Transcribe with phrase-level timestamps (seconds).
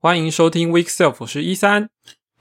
[0.00, 1.90] 欢迎收听 Week Self，我是一三。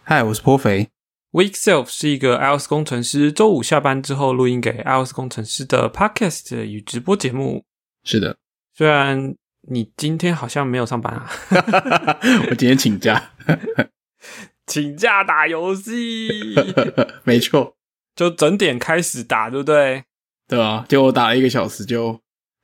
[0.03, 0.89] 嗨，我是颇肥。
[1.31, 7.65] Week Self 是一个 iOS 工程师周五下班之后录音给 iOS 工程师的 Podcast 与直播节目。
[8.03, 8.37] 是的，
[8.75, 9.35] 虽然
[9.67, 11.27] 你今天好像没有上班啊，
[12.51, 13.31] 我今天请假，
[14.67, 16.53] 请假打游戏，
[17.25, 17.75] 没错，
[18.15, 20.03] 就整点开始打，对不对？
[20.47, 22.09] 对啊，结果我打了一个小时就，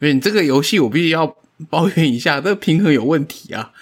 [0.02, 1.36] 因为你这个游戏我必须要
[1.68, 3.74] 抱怨一下，这个平衡有问题啊。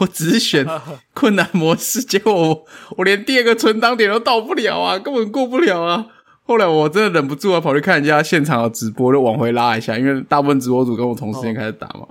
[0.00, 0.66] 我只是选
[1.14, 2.64] 困难模式， 结果我
[2.96, 6.06] 我连第二个存档点都到不了啊，根本过不了啊。
[6.42, 12.08] 后来我真的忍不住啊，跑去看人家现场的直播，就往回拉一下，因为大部分直播组跟我同时间开始打嘛。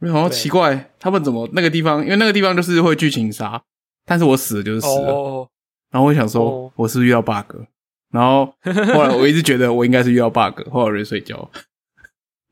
[0.00, 2.02] 没好像奇怪，他们怎么那个地方？
[2.02, 3.62] 因为那个地方就是会剧情杀，
[4.04, 5.48] 但是我死了就是死了。
[5.90, 7.56] 然后我想说，我是不是遇到 bug？
[8.10, 11.50] 然后后来我一直觉得我应该是遇到 bug，后来我就睡觉。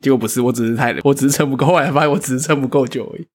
[0.00, 1.66] 结果不是，我只是太，我只是撑不够。
[1.66, 3.26] 后来发现我只是撑不够久而已。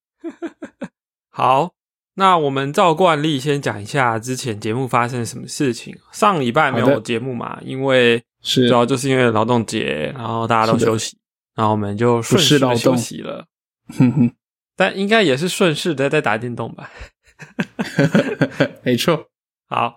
[1.31, 1.71] 好，
[2.16, 5.96] 那我们照惯例先讲一下之前节目发生什么事情。
[6.12, 11.18] 上礼拜没有节目嘛，因为是主要就是因为劳动节，然后大家都休息，
[11.55, 13.46] 然后我们就顺势的休息了。
[13.98, 14.32] 哼哼
[14.76, 16.90] 但应该也是顺势的在打电动吧？
[18.84, 19.27] 没错。
[19.68, 19.95] 好，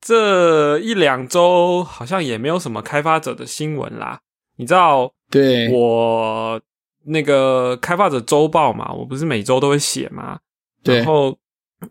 [0.00, 4.18] 这一两周好像也没有什么开发者的新闻啦。
[4.56, 6.60] 你知道，对我
[7.04, 10.40] 那个开发者周报嘛，我不是每周都会写吗？
[10.86, 11.38] 然后，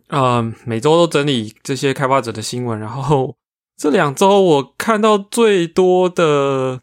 [0.08, 2.78] 呃，每周都整理这些开发者的新闻。
[2.78, 3.36] 然后
[3.76, 6.80] 这两周我看到最多的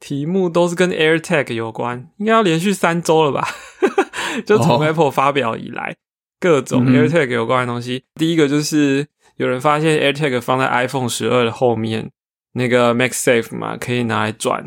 [0.00, 3.48] 题目都是跟 AirTag 有关，应该要连续三周了吧？
[4.46, 5.96] 就从 Apple 发表以来，
[6.38, 8.04] 各种 AirTag 有关的东西。
[8.14, 12.10] 第一个就是有人发现 AirTag 放在 iPhone 十二的后面，
[12.52, 14.66] 那个 Max Safe 嘛，可以拿来转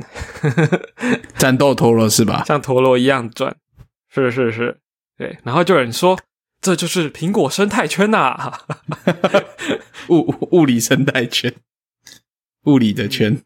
[1.37, 2.43] 战斗陀螺是吧？
[2.45, 3.55] 像陀螺一样转，
[4.09, 4.79] 是是是，
[5.17, 5.37] 对。
[5.43, 6.17] 然后就有人说。
[6.61, 8.53] 这就是苹果生态圈呐，
[10.09, 11.51] 物物理生态圈，
[12.65, 13.41] 物理的圈。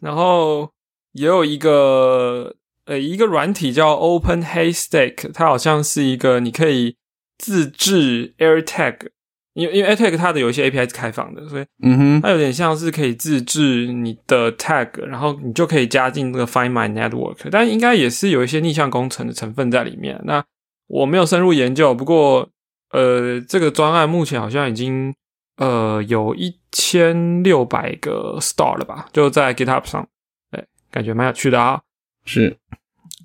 [0.00, 0.70] 然后
[1.12, 2.54] 也有一个
[2.84, 6.96] 呃一个软体叫 Open Haystack，它好像是一个你可以
[7.38, 9.08] 自制 AirTag，
[9.54, 20.20] 因为因为 AirTag 它的有一些 API 是开放的，所以嗯哼，它有点像是可以自制你的 tag，然后你就可以加进那个 Find My Network，但应该也是有一些逆向工程的成分在里面。
[20.24, 20.44] 那
[20.88, 22.48] 我没有深入研究，不过
[22.90, 25.14] 呃，这个专案目前好像已经
[25.56, 29.08] 呃有一千六百个 star 了吧？
[29.12, 30.08] 就在 GitHub 上，
[30.50, 31.82] 哎，感觉蛮有趣的啊。
[32.24, 32.58] 是，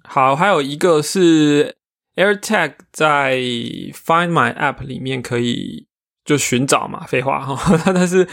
[0.04, 1.76] 好，还有一个是
[2.16, 5.88] AirTag 在 Find My App 里面可以
[6.26, 7.78] 就寻找嘛，废话哈。
[7.94, 8.28] 但是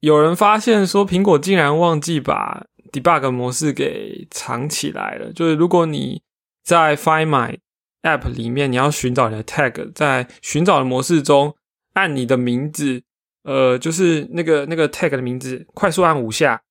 [0.00, 6.22] 有人发现说，苹果竟然忘记把 Debug 模式给藏起来了，就是如果你
[6.64, 7.58] 在 Find My
[8.02, 11.54] App 里面，你要寻找你的 tag，在寻找的模式中，
[11.92, 13.02] 按你的名字，
[13.42, 16.62] 呃，就是那个那个 tag 的名字，快速按五下，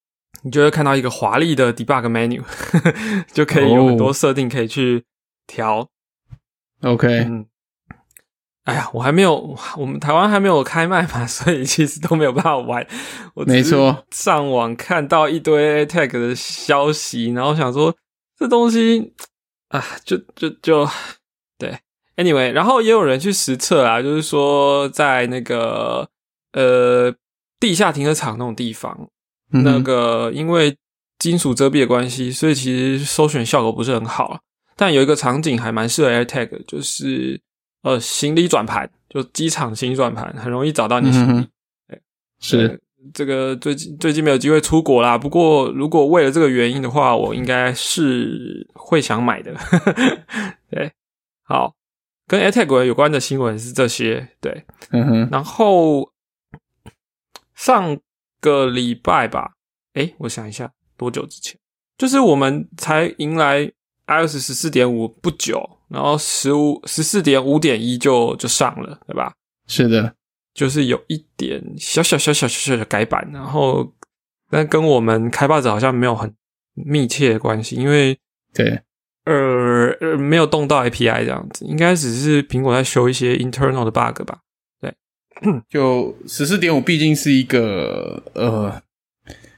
[0.41, 2.41] 你就会看到一个华丽的 debug menu，
[3.31, 5.05] 就可以有很多设定可以去
[5.45, 5.87] 调。
[6.81, 7.45] OK，嗯，
[8.63, 12.87] 哎呀，我还没有，我们台湾还没有开卖嘛， 所以其实都没有办法玩。
[13.35, 17.95] 我没错，上网看到一堆 tag 的消息，然后想说
[18.35, 19.13] 这东西
[19.67, 20.89] 啊，就就就。
[22.21, 26.09] 对，Anyway，然后也有人去实测啊，就是说在那个
[26.53, 27.13] 呃
[27.59, 29.09] 地下停车场那种地方，
[29.51, 30.75] 那个因为
[31.17, 34.39] 金属遮蔽的关系，所以其实搜选效果不是很好。
[34.75, 37.41] 但有一个场景还蛮适合 AirTag，就是
[37.83, 41.47] 呃行李转盘，就机场行李转盘很容易找到你行李。
[42.39, 42.81] 是
[43.13, 49.53] 这个最近最近没有机会出国啦，不过如果为了这个原因的话，我应该是会想买的。
[50.71, 50.91] 对。
[51.43, 51.73] 好，
[52.29, 55.29] 跟 AirTag 有关的新闻是这些，对，嗯哼。
[55.31, 56.13] 然后
[57.55, 57.99] 上
[58.39, 59.55] 个礼拜吧，
[59.93, 61.59] 哎，我想一下，多久之前？
[61.97, 63.65] 就是我们才迎来
[64.05, 69.33] iOS 十四点五不久，然后十五十四点五点一就就上了，对吧？
[69.65, 70.13] 是的，
[70.53, 73.91] 就是有一点小小小小小小的改版，然后
[74.51, 76.31] 但跟我们开发者好像没有很
[76.73, 78.15] 密切的关系，因为
[78.53, 78.83] 对。
[79.29, 84.39] 呃呃，没有动到 API 这样子，应该只是苹果在修一些 internal 的 bug 吧？
[84.81, 84.91] 对，
[85.69, 88.81] 就十四点五毕竟是一个呃，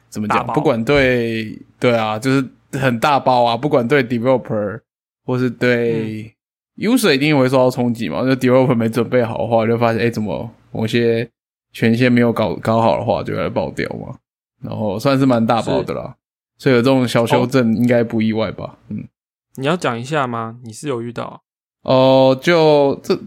[0.09, 0.45] 怎么讲？
[0.47, 4.81] 不管对对啊，就是很大包啊，不管对 developer
[5.25, 6.35] 或是对
[6.75, 8.23] user 一定会受到冲击嘛。
[8.23, 11.29] 就 developer 没准备好的话，就发现哎，怎么某些
[11.71, 14.17] 权限没有搞搞好的话，就会爆掉嘛。
[14.61, 16.15] 然后算是蛮大包的啦，
[16.57, 18.77] 所以有这种小修正应该不意外吧？
[18.89, 19.07] 嗯。
[19.55, 20.59] 你要讲一下吗？
[20.63, 21.43] 你是有遇到
[21.83, 22.37] 哦？
[22.41, 23.19] 就这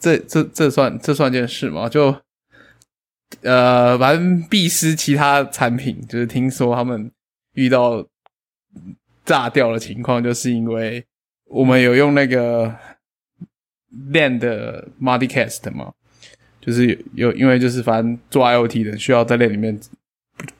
[0.00, 1.88] 这这这算这算件事吗？
[1.88, 2.14] 就
[3.42, 7.10] 呃，反正必思其他产品，就是听说他们
[7.54, 8.06] 遇到
[9.24, 11.04] 炸掉的情况，就是因为
[11.46, 12.74] 我们有用那个
[14.12, 15.92] LAN 的 Multicast 嘛，
[16.60, 19.78] 就是有有因为就是反正做 IOT 的需要在链里面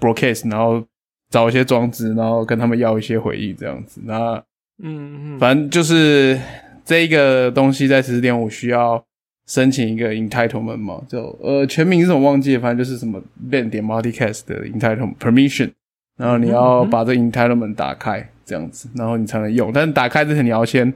[0.00, 0.84] broadcast，然后
[1.30, 4.00] 找一些装置，然后跟他们要一些回忆这样子。
[4.04, 4.42] 那
[4.82, 6.38] 嗯嗯，反正就是
[6.84, 9.02] 这一个东西在十四点五需要
[9.46, 15.70] 申请一个 entitlement 嘛，就呃全名是什么忘记了，反正就是什么 ban 点 multicast 的 entitlement permission，
[16.16, 19.72] 然后你要把这 entitlement 打开这样子，然后你才能用。
[19.72, 20.92] 但是打开之前你要先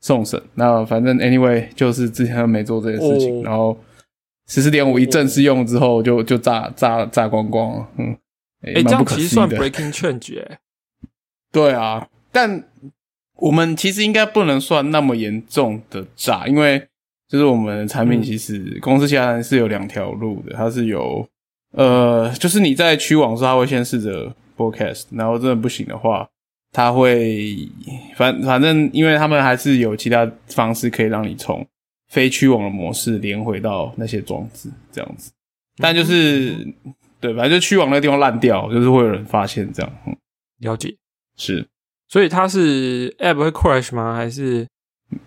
[0.00, 0.42] 送审。
[0.54, 3.78] 那反正 anyway 就是之前他没做这件事情，哦然后
[4.48, 8.16] 十四点五一正式用之后就就炸炸炸光光了，嗯，
[8.62, 10.58] 哎、这样其实算 breaking change 哎、
[11.52, 12.64] 对啊，但
[13.40, 16.78] 我们其实应该不能算那么严重的诈，因为
[17.28, 21.26] 就是我们的产品嗯其实公司下来是有两条路的，它是有
[21.72, 26.28] 呃，就是你在区网的时候，它会先试着 broadcast，然后真的不行的话，
[26.72, 27.56] 它会
[28.16, 31.66] 反反正因为他们还是有其他方式可以让你从
[32.08, 35.30] 非区网的模式连回到那些装置这样子，
[35.76, 36.66] 但就是
[37.20, 40.16] 对，反正就区网那个地方烂掉，就是会有人发现这样，嗯，
[40.58, 40.96] 了解。
[41.36, 41.64] 是。
[42.10, 44.14] 所以它是 app 会 crash 吗？
[44.14, 44.66] 还是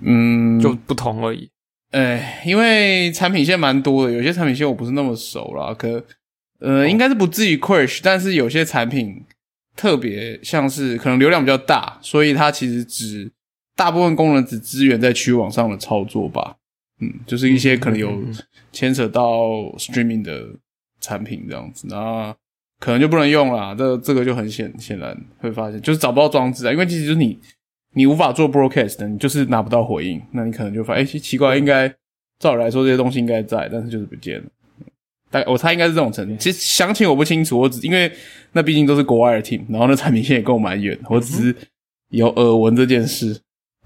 [0.01, 1.49] 嗯，就不同而已？
[1.91, 6.03] 哎，因为产品线蛮多的，有些产品线我不是那么熟啦，可
[6.59, 9.23] 呃，应该是不至于 crash，但是有些产品
[9.75, 13.31] 特别像是可能流量比较大，所以它其实只
[13.75, 16.55] 大部分功能只支援在区域网上的操作吧。
[16.99, 18.21] 嗯，就是一些可能有
[18.71, 19.47] 牵扯到
[19.77, 20.47] streaming 的
[20.99, 22.35] 产品这样子，那
[22.83, 23.73] 可能就不能用了。
[23.77, 27.39] 这这个就很显显然会发现，就是找不到装置啊，因为其实就是你
[27.93, 31.87] 你无法做 broadcast，你就是拿不到回应，那你可能就发现，哎、奇奇怪，应该
[32.39, 34.43] 照理来说这些东西应该在，但是就是不见了。
[35.31, 36.35] 大概我猜应该是这种程度。
[36.35, 38.11] 其实详情我不清楚，我只因为
[38.51, 41.55] 那毕竟都是国外的 team，然后那产品线也跟我蛮远，我只是
[42.09, 43.39] 有耳闻这件事。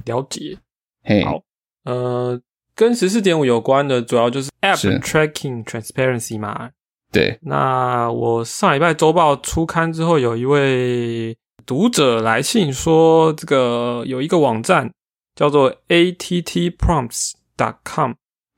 [0.05, 0.57] 了解。
[1.03, 1.43] 嘿，好
[1.83, 2.41] 呃，
[2.73, 6.71] 跟十四点五有关的，主要就是 app 是 tracking transparency 嘛。
[7.11, 14.91] 对，那我上礼拜周报出刊之后，有一位读者来信说，这个有一个网站
[15.35, 18.11] 叫做 attprompts.com，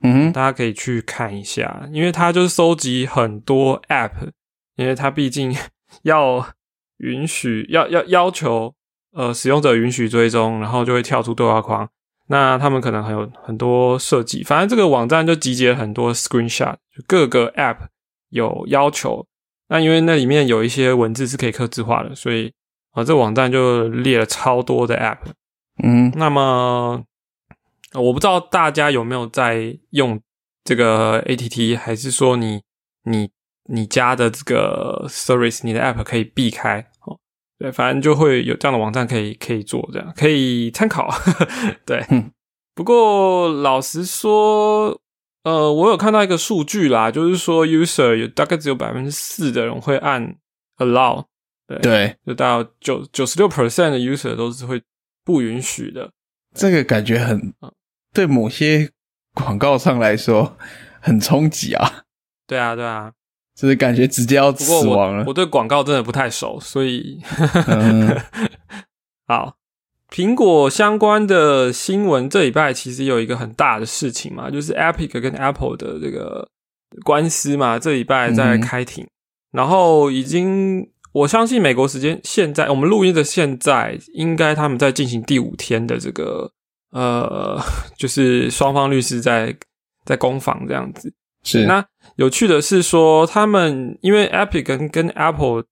[0.04, 4.32] 嗯，大家可以去看一下，因为它就是收集很多 app，
[4.76, 5.56] 因为它毕竟
[6.02, 6.50] 要
[6.98, 8.74] 允许要要要求
[9.14, 11.88] 呃使用者允许追踪，然后就会跳出对话框。
[12.28, 17.78] 那他们可能还有很多设计，反正这个网站就集结了很多 screenshot，就各个 app
[18.30, 19.26] 有要求。
[19.68, 22.48] 那因为那里面有一些文字是可以刻字化的，所以
[22.92, 25.20] 啊、呃这网站就列了超多的 app。
[25.84, 27.04] 嗯那么
[27.94, 30.20] 呃我不知道大家有没有在用
[30.64, 32.62] 这个 ATT，还是说你
[33.04, 33.30] 你
[33.66, 37.18] 你家的这个 service，你的 app 可以避开哦。
[37.58, 41.10] 对，反正就会有这样的网站可以可以做，这样可以参考。
[41.86, 42.32] 对嗯，
[42.74, 45.00] 不过老实说，
[45.50, 50.36] 呃，我有看到一个数据啦，就是说 user 有大概只有百分之四的人会按
[50.78, 51.26] allow，
[51.82, 54.82] 对，就到九九十六 percent 的 user 都是会
[55.26, 56.12] 不允许的。
[56.54, 57.54] 这个感觉很
[58.14, 58.90] 对某些
[59.34, 60.58] 广告上来说
[61.00, 62.04] 很冲击啊，
[62.46, 63.12] 对啊，对啊。
[63.56, 65.34] 就是感觉直接要死亡了我我。
[65.34, 67.22] 对广告真的不太熟，所以
[67.68, 68.16] 嗯
[69.28, 69.59] 好。
[70.12, 76.48] 苹果相关的新闻，这礼拜其实有一个很大的事情嘛，就是 Epic 跟 Apple 的这个
[77.04, 79.06] 官司嘛，这礼拜在嗯开庭，
[79.52, 86.52] 然后已经我相信美国时间现在我们录音的现在，应该他们在进行第五天的这个
[86.92, 87.60] 呃，
[87.98, 89.56] 就是双方律师在
[90.06, 91.14] 在攻防这样子。
[91.44, 91.86] 是那
[92.18, 95.64] 有趣的是说，他们因为 Epic 跟跟 Apple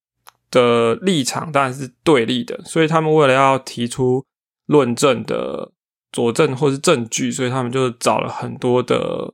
[0.50, 4.24] 的立场当然是对立的，所以他们为了要提出
[4.68, 5.72] 论证的
[6.12, 9.34] 佐证或是证据，所以他们就找了很多的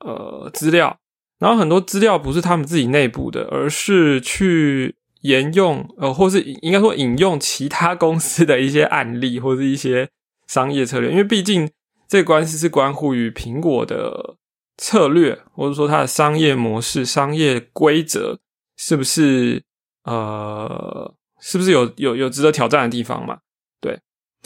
[0.00, 0.98] 呃资料，
[1.38, 10.08] 然后很多资料不是他们自己内部的，而是去沿用呃，或是应该说引用其他公司的一些案例或是一些
[10.46, 11.68] 商业策略，因为毕竟
[12.06, 14.36] 这个官司是关乎于苹果的
[14.76, 18.38] 策略，或者说它的商业模式、商业规则
[18.76, 19.62] 是不是
[20.04, 23.38] 呃，是不是有有有值得挑战的地方嘛？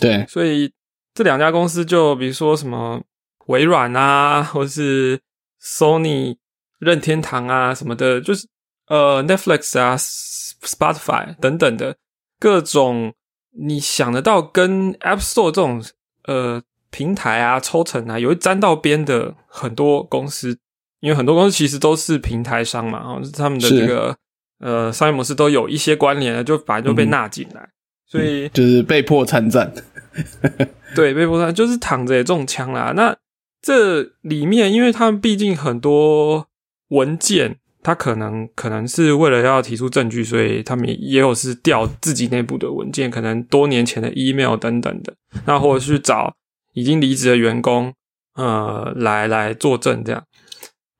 [0.00, 0.72] 对，所以
[1.14, 3.02] 这两家公司就比如说什么
[3.46, 5.20] 微软啊， 或是
[5.62, 6.36] Sony、
[6.78, 8.46] 任天堂啊什么的，就是
[8.86, 11.96] 呃 Netflix 啊、Spotify 等等的
[12.38, 13.12] 各种
[13.52, 15.82] 你想得到跟 App Store 这种
[16.24, 20.58] 呃平台啊、抽成啊，有一沾到边的很多公司，
[21.00, 24.16] 因为很多公司其实都是平台商嘛，哦，他们的这个
[24.58, 27.68] 呃商业模式都有一些关联的，就反正就被纳进来，
[28.06, 29.72] 所以就是被迫参战。
[30.94, 32.92] 对，被迫上就是躺着也中枪啦。
[32.94, 33.16] 那
[33.62, 36.46] 这里面，因为他们毕竟很多
[36.88, 37.56] 文件。
[37.82, 45.14] 他可能可能是为了要提出证据，所以他们也有是调自己内部的文件，可能多年前的 email 等等的，
[45.46, 46.34] 那或者是找
[46.74, 47.90] 已经离职的员工，
[48.34, 50.22] 呃，来来作证这样。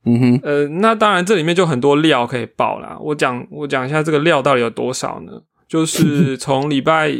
[0.07, 2.97] 嗯哼，呃，那当然这里面就很多料可以爆啦。
[2.99, 5.33] 我讲我讲一下这个料到底有多少呢？
[5.69, 7.13] 就是从礼拜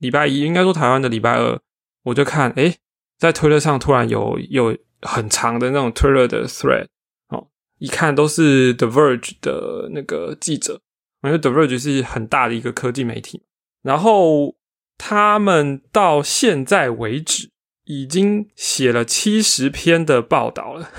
[0.00, 1.58] 礼拜一，应该说台湾的礼拜二，
[2.02, 2.76] 我就看，诶，
[3.18, 6.86] 在推特上突然有有很长的那种推特的 thread
[7.28, 7.46] 哦。
[7.78, 10.80] 一看都是 The Verge 的那个记者，
[11.22, 13.44] 因为 The Verge 是很大的一个科技媒体，
[13.82, 14.56] 然后
[14.98, 17.50] 他们到现在为止
[17.84, 20.90] 已经写了七十篇的报道了，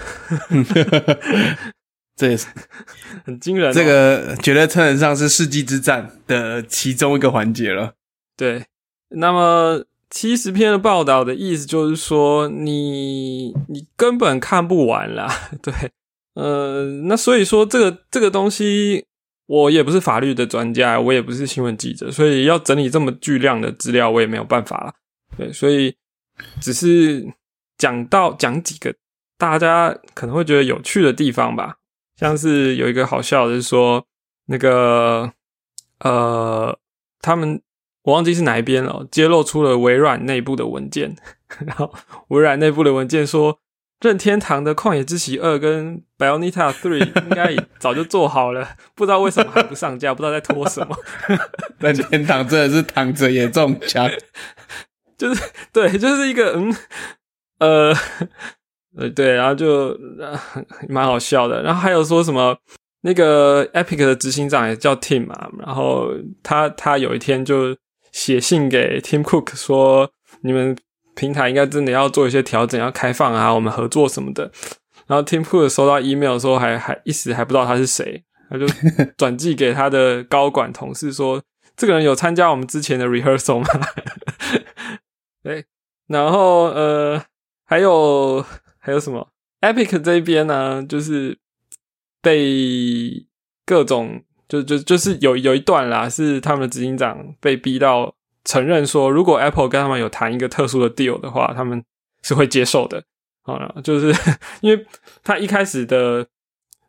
[2.15, 2.47] 这也是
[3.25, 3.71] 很惊人。
[3.73, 7.93] 这个绝对称得上是世纪之战的其中一个环节了。
[8.35, 8.65] 对，
[9.11, 15.29] 那么七十篇的报道的意思就是说，你你根本看不完啦，
[15.61, 15.73] 对。
[16.33, 19.05] 呃，那所以说这个这个东西，
[19.47, 24.93] 我也不是法律的专家，我也不是新闻记者，所以要整理这么巨量的资料，我也没有办法了。
[25.37, 25.93] 对，所以
[26.61, 27.27] 只是
[27.77, 28.95] 讲到讲几个
[29.37, 31.75] 大家可能会觉得有趣的地方吧，
[32.17, 34.05] 像是有一个好笑的是说，
[34.45, 35.29] 那个
[35.99, 36.77] 呃，
[37.19, 37.61] 他们
[38.03, 41.15] 我忘记是哪一边了，揭露出了微软内部的文件，
[41.65, 41.93] 然后
[42.29, 43.59] 微软内部的文件说。
[44.03, 48.67] 任天堂的《旷野之息二》跟《Bayonetta Three》应该早就做好了，
[48.97, 50.97] 不知道为什么还不上架，不知道在拖什么。
[51.77, 54.09] 任天堂真的是躺着也中枪，
[55.19, 56.75] 就是对，就是一个嗯
[57.59, 57.93] 呃
[58.97, 59.95] 呃对，然后就
[60.89, 61.61] 蛮好笑的。
[61.61, 62.57] 然后还有说什么
[63.01, 66.09] 那个 Epic 的执行长也叫 Tim 嘛，然后
[66.41, 67.77] 他他有一天就
[68.11, 70.77] 写信给 Tim Cook 说你们。
[71.13, 74.49] 平台应该真的要做一些调整，要开放啊，我们合作什么的。
[75.07, 78.65] 然后 Tim Cook 收到 email 的时候，还还一时还不知道他是谁，他就
[79.17, 81.43] 转寄给他的高管同事说，
[81.75, 83.67] 这个人有参加我们之前的 rehearsal 吗？
[85.43, 85.65] 对，
[86.07, 87.21] 然后呃，
[87.65, 88.43] 还有
[88.79, 89.27] 还有什么
[89.59, 91.37] ？Epic 这边呢，就是
[92.21, 93.27] 被
[93.65, 98.13] 各种就就就是有有一段啦，是他们的执行长被逼到。
[98.43, 101.85] 承认说，如果 Apple 跟他们有谈一个特殊的 deal 的话，他们
[102.23, 103.03] 是会接受的。
[103.43, 104.11] 啊，就是
[104.61, 104.85] 因为
[105.23, 106.25] 他一开始的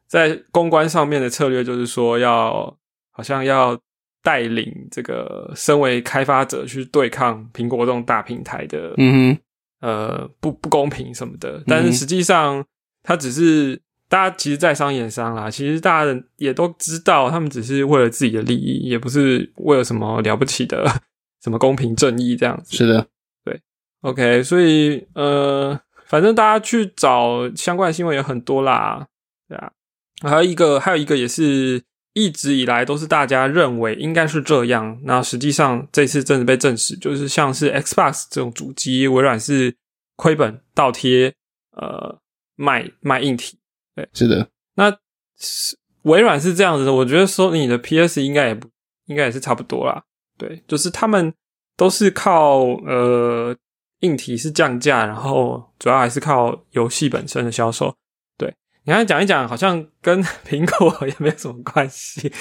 [0.06, 2.74] 在公关上面的策略就是说，要
[3.10, 3.78] 好像要
[4.22, 11.62] 带领这个身为开发者去对抗苹果这种大平台的，嗯哼，呃，不不公平什么的。
[11.66, 12.64] 但是实际上，
[13.02, 13.78] 他只是
[14.12, 20.84] 大家其实在商言商啦，其实大家也都知道，他们只是为了自己的利益，也不是为了什么了不起的。
[21.42, 22.76] 什么公平正义这样子？
[22.76, 23.06] 是的，
[23.42, 23.58] 对
[24.02, 29.06] ，OK，所以呃，反正大家去找相关的新闻也很多啦，
[29.48, 29.72] 对啊，
[30.20, 39.74] 还有一个，还有一个也是一直以来都是大家认为应该是这样，那实际上这次真的被证实，就是像是 Xbox 这种主机，微软是
[40.14, 41.34] 亏本倒贴，
[41.72, 42.20] 呃，
[42.54, 43.58] 卖卖硬体，
[43.94, 44.90] 对，是的，那
[45.38, 48.68] 是微软是这样子的，我觉得说你的 PS 应该也不
[49.06, 50.02] 应该也是差不多啦。
[50.38, 51.32] 对，就是他们
[51.76, 53.54] 都是靠呃
[54.00, 57.94] 硬体是降价，然后主要还是靠游戏本身的销售。
[58.36, 58.52] 对，
[58.84, 62.32] 你看讲一讲，好像跟 苹果也没有什么关系。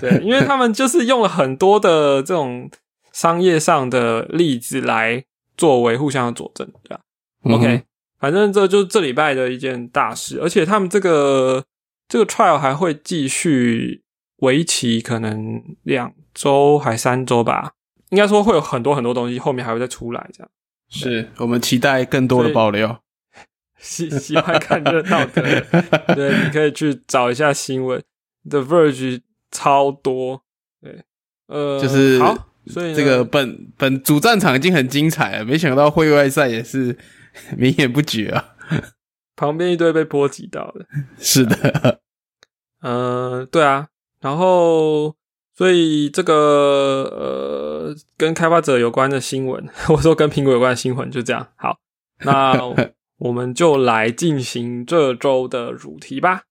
[0.00, 2.70] 对， 因为他们就是用了很多的这种
[3.12, 5.24] 商业上的例子来
[5.56, 7.00] 作为互相的佐证，对吧
[7.42, 7.82] ？OK，
[8.18, 11.64] 反正这就是这礼拜的一件大事，而且他们这个
[12.08, 14.02] 这个 trial 还会继续。
[14.40, 17.72] 为期可能两周还三周吧，
[18.10, 20.48] 应该说会有很多很多东西，后面还会再出来，这样。
[20.88, 23.02] 是我们期待更多的爆料。
[23.80, 25.60] 喜喜欢看热闹的，
[26.14, 28.00] 对，你可以去找一下新闻
[28.48, 30.42] ，The Verge 超多，
[30.80, 31.02] 对，
[31.48, 36.96] 呃，就是好，所以这个本本主战场已经很精彩了，没想到会外赛也是
[37.56, 38.54] 名言不绝啊。
[39.36, 40.86] 旁边一堆被波及到的，
[41.18, 42.00] 是的，
[42.82, 43.88] 呃，对啊。
[44.20, 45.14] 然后，
[45.54, 51.46] 所以这个呃，跟开发者有关的新闻，或者说跟苹果有关的新闻，就这样。
[51.54, 51.78] 好，
[52.24, 52.58] 那
[53.18, 56.42] 我们就来进行这周的主题吧。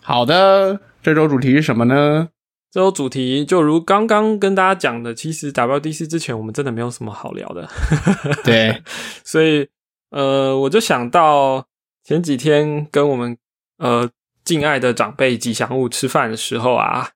[0.00, 2.30] 好的，这周主题是什么呢？
[2.72, 7.68] 这周主题就如刚刚跟大家讲的，其实 WDC 之前我们真的没有什么好聊的。
[8.42, 8.82] 对，
[9.24, 9.68] 所以
[10.10, 11.66] 呃，我就想到
[12.04, 13.36] 前几天跟我们
[13.78, 14.08] 呃
[14.44, 17.10] 敬爱的长辈吉祥物吃饭的时候啊，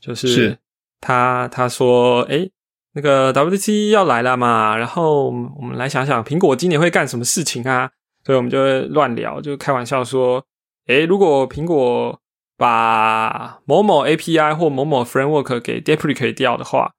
[0.00, 0.58] 就是
[1.00, 2.50] 他他说，诶，
[2.94, 7.90] 那个 WTC 要来了嘛，然后我们来想想苹果今年会干什么事情啊？
[8.24, 10.44] 所以我们就会乱聊，就开玩笑说，
[10.86, 12.20] 诶，如果苹果
[12.56, 16.92] 把某某 API 或某某 framework 给 deprecate 掉的话，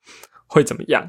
[0.47, 1.05] 会怎么样？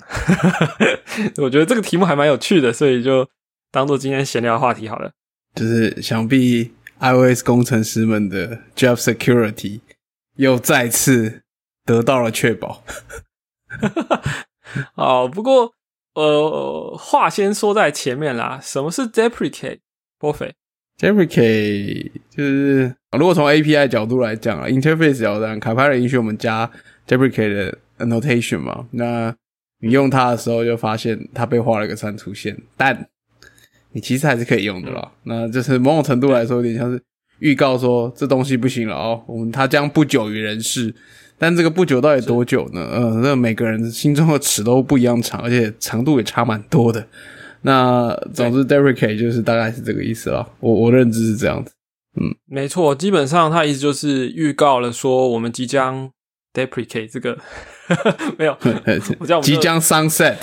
[1.38, 3.28] 我觉得这个题目还蛮有趣的，所以就
[3.70, 5.10] 当做今天闲聊的话题好了。
[5.54, 9.80] 就是想必 iOS 工程师们的 job security
[10.37, 11.42] 又再次
[11.84, 12.84] 得到了确保。
[14.94, 15.72] 哦，不过
[16.14, 19.80] 呃，话先说在前面啦，什么是 deprecate？
[20.18, 20.54] 波菲
[20.98, 26.68] deprecate 就是如果从 API 角度来讲啊，interface 角度上，卡牌允许我们加
[27.06, 29.34] deprecate 的 annotation 嘛，那
[29.80, 33.08] 你用它的时候就发现它被画了个删除线，但
[33.92, 35.12] 你其实还是可以用的啦。
[35.25, 37.00] 那就是某种程度来说，有点像是
[37.40, 40.95] 预告说这东西不行了哦，我们它将不久于人世。
[41.40, 42.80] 但这个不久到底多久呢？
[42.90, 47.07] 呃，那每个人心中的尺都不一样长，而且长度也差蛮多的。
[47.62, 50.49] 那总之，deprecate 就是大概是这个意思了。
[50.59, 51.73] 我我认知是这样子。
[52.21, 56.11] 嗯，没错，基本上他意思就是预告了说我们即将
[56.52, 57.38] deprecate 这个
[58.37, 58.59] 没有，
[59.21, 60.37] 我叫即将 sunset，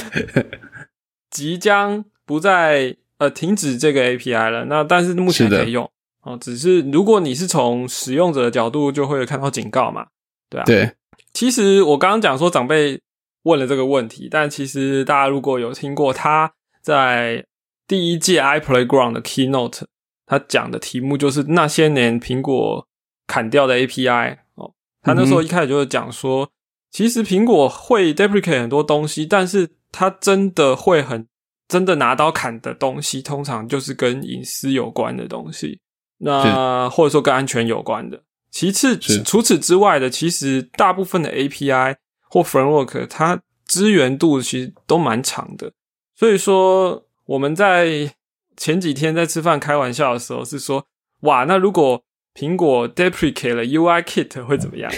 [1.30, 4.65] 即将不再呃停止这个 API 了。
[4.65, 5.89] 那但是目前可以用
[6.22, 10.07] 哦，只是如果你是从使用者的角度，就会看到警告嘛。
[10.50, 10.91] 对啊，对，
[11.34, 13.00] 其实我刚刚讲说长辈
[13.43, 17.45] 问了这个问题，但其实大家如果有听过他在
[17.88, 19.84] 第一届 iPlayground 的 Keynote，
[20.25, 22.88] 他讲的题目就是那些年苹果
[23.27, 24.74] 砍掉的 API 哦。
[25.01, 26.50] 他那时候一开始就是讲说，
[26.89, 31.27] 其实苹果会 deprecate 很多东西，但是它真的会很
[31.67, 35.79] 真的拿刀砍的东西，通常就是跟隐私有关的东西，
[36.19, 38.22] 那或者说跟安全有关的。
[38.51, 41.95] 其次，除此之外的，其实大部分的 API
[42.30, 45.73] 或 framework，它支援度其实都蛮长的。
[46.15, 48.15] 所以说，我们在
[48.56, 50.86] 前几天在吃饭开玩笑的时候是说，
[51.21, 52.01] 哇，那如果
[52.34, 54.89] 苹果 deprecate 了 UI Kit 会怎么样？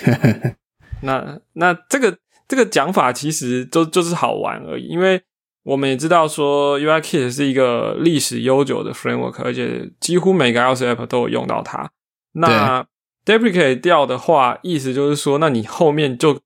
[1.02, 2.16] 那那这个
[2.48, 5.22] 这个讲法其实就就是好玩而已，因为
[5.68, 11.92] 我们也知道说 UI Kit 是一个历史悠久的 framework，而且几乎每个 iOS app 都有用到它。
[12.32, 12.86] 那
[13.26, 16.40] deprecate 掉的话，意思就是说，那你后面就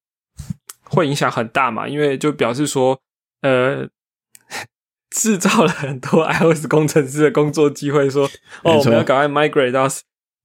[0.85, 2.99] 会影响很大嘛，因为就表示说，
[3.41, 3.87] 呃，
[5.15, 8.25] 制造了很多 iOS 工程师的工作机会，说，
[8.63, 9.87] 哦，我们要赶快 migrate 到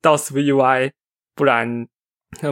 [0.02, 0.90] 到 SwiftUI，
[1.34, 1.88] 不然。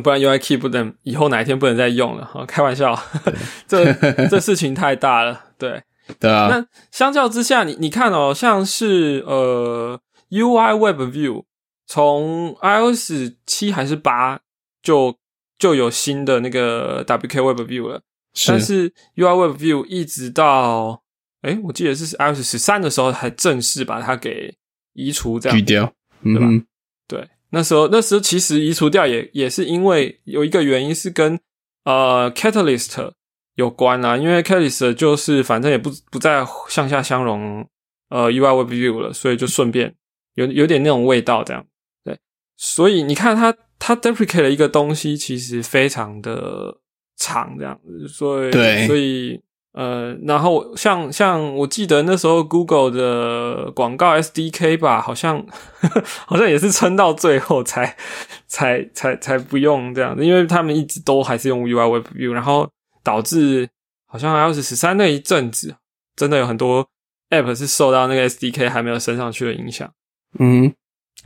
[0.03, 2.99] 不然 UI Key 不能以后哪一天不能再用了，哈，开玩笑，
[3.69, 3.93] 这
[4.31, 5.83] 这事情太大了，对。
[6.21, 11.45] 对啊，那相较之下，你你看哦，像是呃 UI Web View
[11.87, 14.41] 从 iOS 七还是八
[14.83, 15.17] 就
[15.59, 18.03] 就有新的那个 WK Web View 了，
[18.47, 21.03] 但是 UI Web View 一直到
[21.43, 24.55] 诶我记得是 iOS 十三的时候才正式把它给
[24.95, 25.53] 移除，掉，
[26.23, 26.47] 嗯对吧？
[26.47, 26.67] 哼，
[27.07, 31.39] 对，那时候那时候其实移除掉也也是因为有一个原因是跟
[31.85, 33.13] 呃 Catalyst
[33.55, 37.67] 有关啦、因为 Catalyst 就是反正也不不再向下相容
[38.09, 39.95] 呃 UI Web View 了，所以就顺便
[40.35, 41.65] 有有点那种味道这样。
[42.05, 42.19] 对，
[42.57, 46.79] 所以你看它它 deprecate 了一个东西，其实非常的
[47.17, 49.41] 长这样子，所以对所以
[49.73, 55.45] 呃，然后像像我记得那时候 Google 的广告 SDK 吧，好像
[56.27, 57.97] 好像也是撑到最后才
[58.47, 62.71] 才才才不用这样子，因为他们一直都还是用 UI Web View，然后
[63.05, 63.69] 导致
[64.07, 65.77] 好像 iOS 十三那一阵子，
[66.17, 66.89] 真的有很多
[67.31, 69.93] App 是受到那个 SDK 还没有升上去的影响。
[70.39, 70.75] 嗯，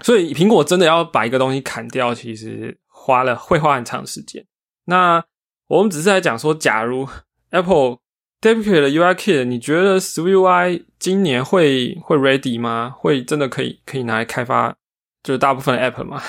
[0.02, 4.44] 所以苹果真的要把一个东西砍掉，其实花了会花很长时间。
[4.84, 5.24] 那
[5.68, 7.08] 我们只是在讲说，假如
[7.50, 7.98] Apple
[8.40, 12.94] deprecate 了 UI Kit，你觉得 SwiftUI 今年会会 ready 吗？
[12.96, 14.76] 会真的可以可以拿来开发
[15.22, 16.22] 就是大部分的 App 吗？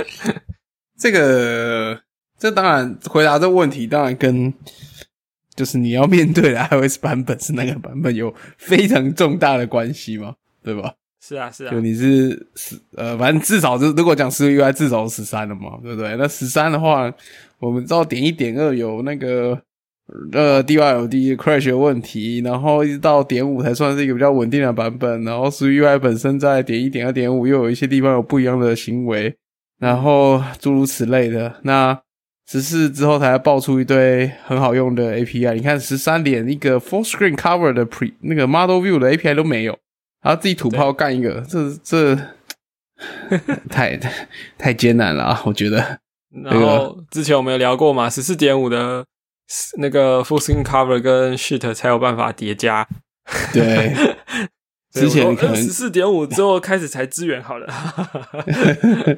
[0.98, 2.00] 这个
[2.42, 4.52] 这当然回答这个问题，当然跟
[5.54, 10.92] 就是你要面对的 iOS 版本是哪个版本有非常重大的关系嘛，对吧？
[11.20, 16.16] 是啊，是啊就，你是十呃，反正至少是如果讲十 UI 至少十三了嘛，对不对？
[16.16, 17.08] 那十三的话，
[17.60, 19.56] 我们知道点一点二有那个
[20.32, 29.32] 呃 DYLD crash 的问题，然后一直到点五才算是一个比较稳定的版本，然后十 UI 本身在点一点二点五又有一些地方有不一样的行为，
[29.78, 31.54] 然后诸如此类的。
[31.62, 31.96] 那
[32.52, 39.78] 十四之后才爆出一堆很好用的 API，你看十三连一个 full screen cover 的 pre 那个 model view 的 API 都没有。
[40.20, 42.14] 然后自己土炮干一个，这这
[43.70, 45.42] 太太太艰难了啊！
[45.46, 45.98] 我觉得。
[46.44, 49.02] 然后之前我们有聊过嘛，十四点五的
[49.78, 52.86] 那个 full screen cover 跟 sheet 才有办法叠加。
[53.54, 53.94] 对，
[54.92, 57.66] 之前可能十四点五之后开始才支援好了。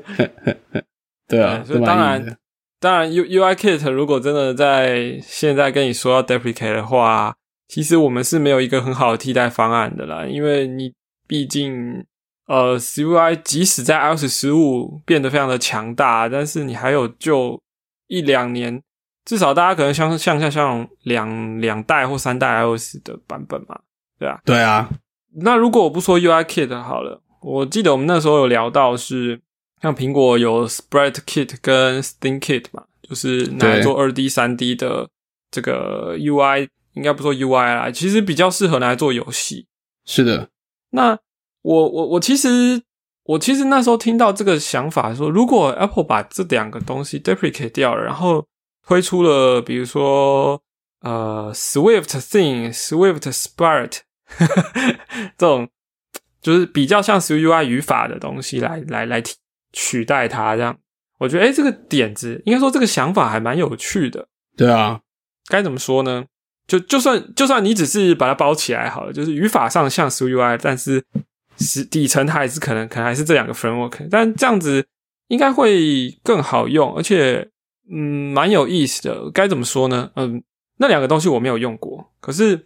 [1.26, 2.36] 对啊，所以当然，
[2.84, 7.34] 当然 U UI Kit 如果真的在现在跟你说要 deprecate 的话，
[7.66, 10.92] 其实我们是没有一个很好的替代方案的啦，因为你
[11.26, 12.04] 毕竟。
[12.46, 17.58] 呃，CUI 即使在 iOS 十五变得非常的强大，但是你还有就
[18.06, 18.82] 一两年，
[19.24, 23.80] 至少大家可能像像像像两两代或三代 iOS 的版本嘛，
[24.18, 24.90] 对啊，对啊。
[25.36, 29.40] 那如果我不说 UI Kit 好了，我记得我们那时候有聊到是
[29.84, 35.10] 像苹果有 Sprite Kit 跟 Sting Kit 嘛，就是拿来做二 D、三 D 的
[35.50, 39.66] 这个 UI，应该不说 UI 啦，其实比较适合拿来做游戏。
[40.06, 40.48] 是的，
[40.90, 41.18] 那。
[41.64, 42.82] 我我我其实
[43.22, 48.46] 我其实那时候听到这个想法说，如果 Apple 把这两个东西 deprecate 掉了，然后
[48.86, 50.60] 推出了比如说
[51.00, 54.00] 呃 Swift Thing、Swift Spirit
[55.38, 55.66] 这种
[56.42, 59.22] 就是比较像 SwiftUI 语法的东西来来来
[59.74, 60.74] 取代它，这样
[61.18, 64.26] 我觉得哎这个点子应该说这个想法还蛮有趣的。
[64.56, 65.00] 对啊，
[65.48, 66.24] 该怎么说呢？
[66.66, 71.04] 就就算就算你只是把它包起来好了，就是语法上像 SwiftUI，但是
[71.58, 74.86] 是底层，它还是可能，可能还是这两个 framework，但这样子
[75.28, 77.50] 应该会更好用，而且
[77.90, 79.30] 嗯，蛮有意思的。
[79.30, 80.10] 该怎么说呢？
[80.16, 80.42] 嗯，
[80.78, 82.62] 那两个东西我没有用过，可是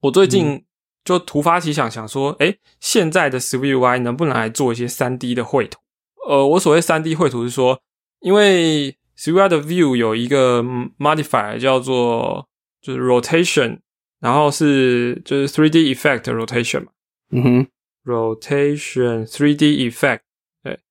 [0.00, 0.64] 我最近
[1.04, 5.78] 就突发奇想，想说，哎，现在的 SwiftUI 能不能来做一些三 D 的绘图？
[6.28, 7.80] 呃，我所谓三 D 绘图是说，
[8.20, 10.62] 因为 SwiftUI 的 View 有一个
[10.98, 12.48] modifier 叫做
[12.80, 13.78] 就是 rotation，
[14.20, 16.92] 然后是就是 three D effect rotation 嘛，
[17.30, 17.66] 嗯哼。
[18.04, 20.22] Rotation 3D effect，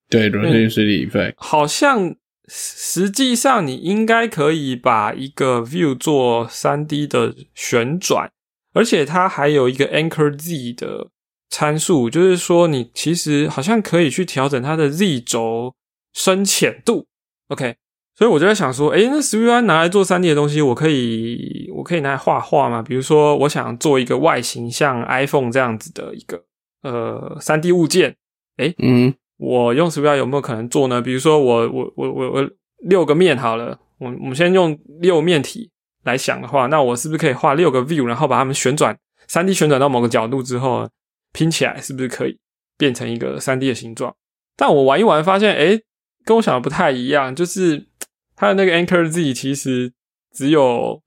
[0.09, 2.15] 对对，Rotation 3D effect，好像
[2.47, 8.31] 实际上你应该可以把一个 view 做三 D 的旋转，
[8.73, 11.09] 而且它还有一个 Anchor Z 的
[11.51, 15.75] 参数，就是说你其实好像可以去调整它的 Z 轴
[16.13, 17.05] 深浅度。
[17.49, 17.75] OK，
[18.15, 22.81] 所以我就在想说，诶，那 SwiftUI 拿来做 3D 的东西，我可以我可以拿来画画吗？
[22.81, 26.41] 比如说，我想做一个外形像 iPhone 这样子的一个。
[26.83, 28.15] 呃，三 D 物件，
[28.57, 30.99] 哎，嗯，我用 SwiftUI 有没有可能做呢？
[30.99, 32.49] 比如说，我我我我我
[32.87, 35.69] 六个面好了，我我们先用六面体
[36.05, 40.89] 来想的话，那我是不是可以画六个 view，然后把它们旋转三 D 旋转到某个角度之后
[41.33, 42.37] 拼起来，是不是可以
[42.77, 44.15] 变成一个三 D 的形状？
[44.55, 45.79] 但我玩一玩发现，哎，
[46.25, 47.87] 跟我想的不太一样，就是
[48.35, 49.93] 它的那个 Anchor Z 其实
[50.33, 51.01] 只有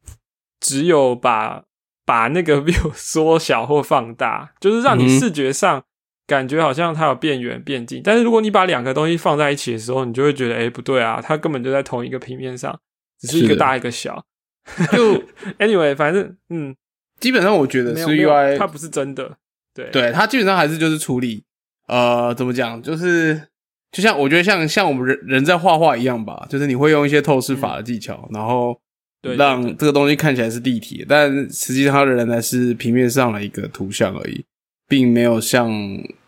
[0.61, 1.65] 只有把。
[2.07, 5.83] 把那个 view 缩小或放大，就是让你视觉上
[6.27, 8.03] 感觉好像它有变远变近。
[8.05, 12.79] 但是如果你把两个东西放在一起的时候，你就会觉得，哎，不对啊，它根本就在同一个平面上，
[13.19, 14.23] 只是一个大一个小。
[14.93, 15.15] 就
[15.59, 16.77] anyway，反正嗯，
[17.21, 19.39] 基本上我觉得 UI 它不是真的，
[19.75, 21.43] 对对，它基本上还是就是处理，
[21.89, 23.49] 呃，怎么讲，就是
[23.91, 28.81] 就像我觉得像像我们人人在画画一样吧，就是你会用一些透视法的技巧，然后。
[29.39, 34.45] 让这个东西看起来是立体，但实际上它仍然是平面上的一个图像而已，
[34.87, 35.73] 并没有像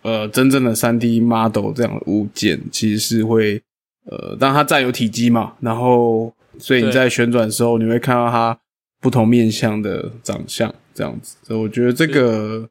[0.01, 3.63] 呃真正的三 D model 这样的物件，其实是会
[4.07, 8.59] 呃让它占有体积嘛，然后所以你在旋转的时候，你会看到它
[9.03, 11.37] 不同面向的长相这样子。
[11.43, 12.67] 所以我觉得这个，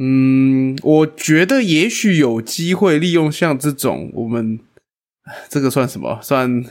[0.00, 4.60] 嗯，我觉得也许有机会利用像这种我们
[5.48, 6.20] 这个算什么？
[6.22, 6.64] 算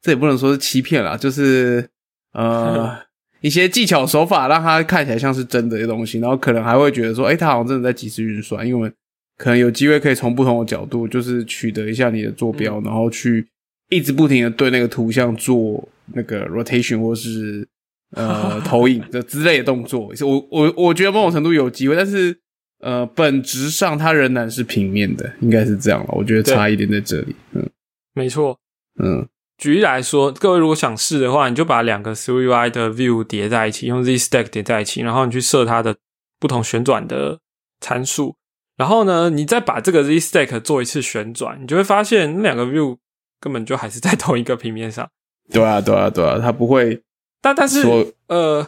[0.00, 1.88] 这也不能说是欺骗啦，就是。
[2.34, 2.96] 呃，
[3.42, 8.90] 一些技巧手法让它看起来像是真的的东西，然后可能还会觉得说，哎，它好像真的在即时运算，因为我们
[9.36, 13.46] 可能有机会可以从不同的角度，就是取得一下你的坐标，然后去
[13.90, 17.68] 一直不停的对那个图像做那个 rotation 或是
[18.12, 20.10] 呃 投影的之类的动作。
[20.22, 22.34] 我我我觉得某种程度有机会，但是
[22.82, 26.08] 呃，本质上它仍然是平面的，应该是这样了。
[26.10, 27.68] 我觉得差一点在这里，嗯，
[28.12, 28.58] 没错，
[29.02, 29.26] 嗯。
[29.58, 35.94] 举例来说，各位如果想试的话，你就把两个 SwiftUI 的 view 叠在一起，用 Z Stack 叠在一起，然后你去设它的
[36.40, 37.38] 不同旋转的
[37.80, 38.34] 参数，
[38.76, 42.96] 然后呢，你再把这个 Z Stack 做一次旋转，你就会发现那两个 view
[43.38, 45.08] 根本就还是在同一个平面上。
[45.52, 47.00] 对啊，对啊，对啊，它不会，
[47.40, 47.86] 但但是
[48.26, 48.66] 呃，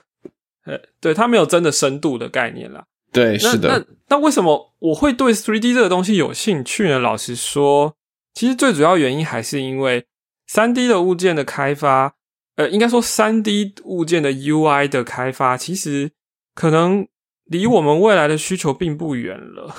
[0.64, 2.85] 呃，对，它没有真的深度的概念啦。
[3.14, 3.68] 对，是的。
[3.68, 6.98] 那那为什么我会对 3D 这个东西有兴趣呢？
[6.98, 7.96] 老实说，
[8.35, 10.05] 其实最主要原因还是因为。
[10.46, 12.16] 三 D 的物件的开发，
[12.57, 16.11] 呃，应该说三 D 物件的 UI 的开发，其实
[16.55, 17.09] 可能
[17.46, 19.74] 离我们未来的需求并不远了。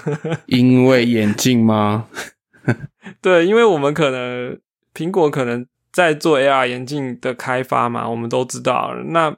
[0.44, 2.06] 因为眼镜吗？
[3.22, 4.60] 对，因为我们可能
[4.94, 8.94] 苹果可能在做 AR 眼镜的开发嘛，我们都知道。
[9.06, 9.34] 那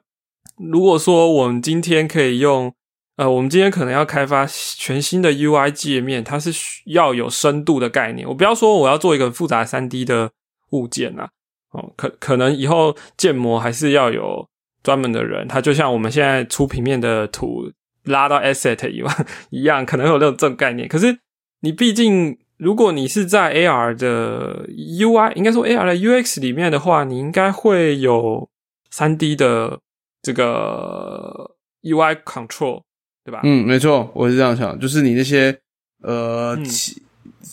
[0.57, 2.75] 如果说我们今天可以用，
[3.17, 8.27] 呃，我们今天可能要开发全新的 UI 界面，它是需要有深度的概念。
[8.27, 10.31] 我不要说我要做一个复杂三 D 的
[10.71, 11.29] 物件啊，
[11.71, 14.47] 哦，可可能以后建模还是要有
[14.81, 17.71] 专门的人，他就像我们现在出平面的图
[18.05, 19.11] 拉到 Asset 以外
[19.51, 20.87] 一样，可能有那种这种概念。
[20.87, 21.19] 可是
[21.61, 22.37] 你毕竟。
[22.57, 28.47] 如果你是在 AR 的 UI，应该说 AR 的 UX 里面的话，你应该会有
[28.89, 29.79] 三 D 的
[30.21, 32.83] 这个 UI control，
[33.23, 33.41] 对吧？
[33.43, 35.57] 嗯，没错，我是这样想，就是你那些
[36.01, 36.57] 呃，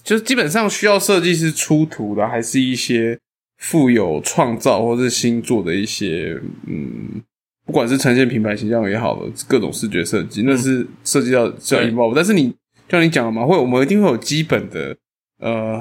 [0.02, 3.18] 就是基本上需要设计师出图的，还是一些
[3.58, 7.22] 富有创造或是新做的一些，嗯，
[7.66, 12.12] 不管是呈现品牌形象也好的各种视觉设计，那是涉及到这一包。
[12.14, 12.54] 但是你
[12.88, 14.96] 像你讲的嘛，会我们一定会有基本的。
[15.42, 15.80] 呃，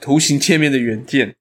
[0.00, 1.36] 图形切面的元件，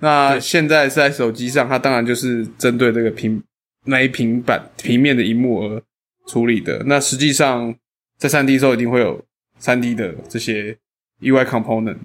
[0.00, 3.40] 那现在是在手机上，它当然就是针对这个平
[3.84, 5.80] 那一平板平面的荧幕而
[6.26, 6.82] 处理的。
[6.86, 7.74] 那实际上
[8.16, 9.24] 在三 D 时候一定会有
[9.58, 10.76] 三 D 的这些
[11.20, 11.98] UI component。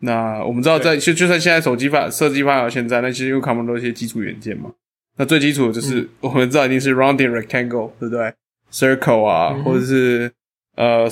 [0.00, 4.70] 那我们知道，在就就算现在手机发设计发展到现在，那其实 UI component 都一些基础元件嘛。
[5.16, 8.32] 那最基础的就是我们知道一定是 rounding rectangle，对不对
[8.72, 10.32] ？circle 啊，或者是。
[10.76, 11.06] 呃，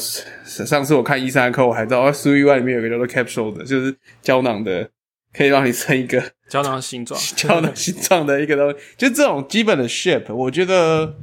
[0.45, 4.89] 上次我看一三课，我还知道哦，UI 里面有个叫做 capsule 的，就是胶囊的，
[5.35, 8.79] 可以让你生一个胶囊形状、 胶囊形状的一个东西。
[8.97, 11.19] 就这种基本的 shape，我觉得，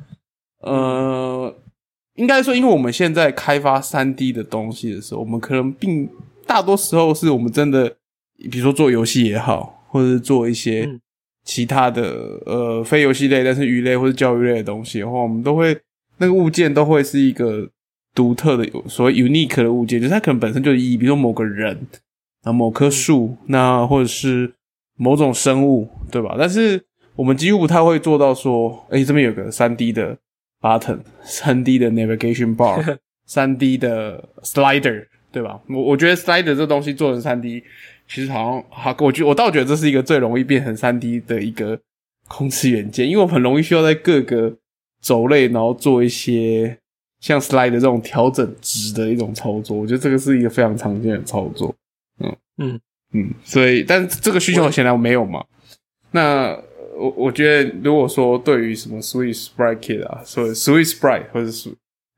[0.65, 1.55] 呃，
[2.15, 6.09] 应该说，因为我们现在开发三 D 的东西的时候，我们可能并
[6.45, 7.95] 大多时候是我们真的，
[8.51, 10.99] 比如说做游戏也好，或者是做一些
[11.43, 15.77] 其他的呃非游戏类，但是鱼类或者教育类的东西的话，我们都会
[16.17, 17.69] 那个物件都会是一个。
[18.15, 21.77] 独特的所谓 unique 的物件，就是它可能本身就是以，比如说某个人
[22.43, 24.49] 啊、某棵树，那或者是
[24.95, 26.33] 某种生物，对吧？
[26.39, 26.81] 但是
[27.17, 30.17] 我们几乎不太会做到说，哎，这边有个三 D 的
[30.61, 35.59] button，三 D 的 navigation bar， 三 D 的 slider，对吧？
[35.69, 37.63] 我我觉得 slider 这东西做成三 D，
[38.07, 41.79] 其实好像好，我觉我倒觉得这是一个最容易变成三 D 的一个
[42.27, 44.55] 控制元件，因为我很容易需要在各个
[45.01, 46.77] 轴类，然后做一些。
[47.21, 51.73] 像 slider 这种调整值的一种操作，我觉得这个是一个非常常见的操作。
[52.19, 52.79] 嗯嗯
[53.13, 55.43] 嗯，所以，但这个需求显然没有嘛。
[56.11, 56.55] 那
[56.97, 61.69] 我我觉得，如果说对于什么 Sweet Sprite Kit 啊，说 Sweet Sprite 或者是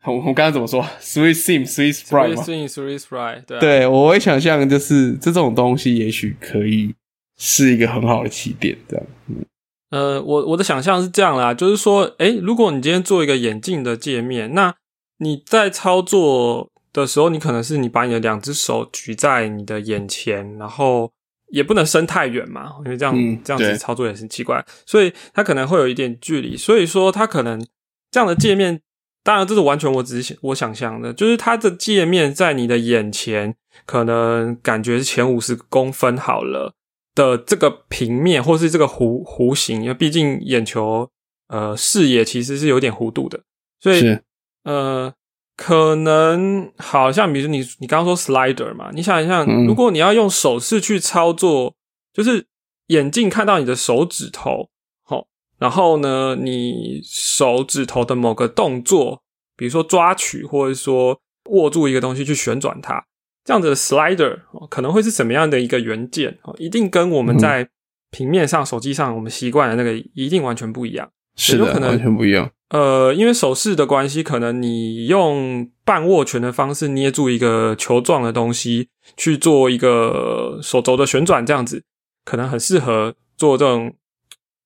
[0.05, 6.93] 我我刚刚怎么说 Sweet Sim Sweet Sprite 吗？Sweet Sprite 对对，我会想象就是这种东西，也许可以
[7.37, 9.05] 是一个很好的起点，这样。
[9.27, 9.45] 嗯。
[9.89, 14.75] 呃，我我的想象是这样啦，就是说，诶，如果你今天做一个眼镜的界面，那
[15.19, 21.11] 你在操作的时候，你可能是你把你的两只手举在你的眼前，然后
[21.47, 26.55] 也不能伸太远嘛，因为这样这样子操作也很奇怪，所以它可能会有一点距离。
[26.55, 27.65] 所以说，它可能
[28.11, 28.81] 这样的界面，
[29.23, 33.55] 当然这是完全我只是我想象的，就是它的界面在你的眼前，
[33.85, 36.73] 可能感觉是前五十公分好了
[37.15, 41.09] 的这个平面，或是这个弧弧形，因为毕竟眼球
[41.47, 43.41] 呃视野其实是有点弧度的，
[43.79, 44.17] 所以。
[44.63, 45.13] 呃，
[45.57, 51.73] 可能好像比如你你刚刚说 slider 嘛，你想一想，如果你要用手势去操作，
[52.13, 52.45] 就是
[52.87, 54.69] 眼镜看到你的手指头，
[55.03, 55.25] 好，
[55.57, 59.23] 然后呢，你手指头的某个动作，
[59.55, 63.03] 比如说抓取或者说握住一个东西去旋转它，
[63.43, 66.37] 这样子的 slider 可能会是什么样的一个元件？
[66.43, 67.67] 哦，一定跟我们在
[68.11, 72.49] 平面上手机上我们习惯的那个一定完全不一样，是的，完全不一样。
[72.69, 81.81] 呃，因为手势的关系，可能你用半握拳的方式捏住一个球状的东西去做一个手肘的旋转，这样子
[82.25, 83.93] 可能很适合做这种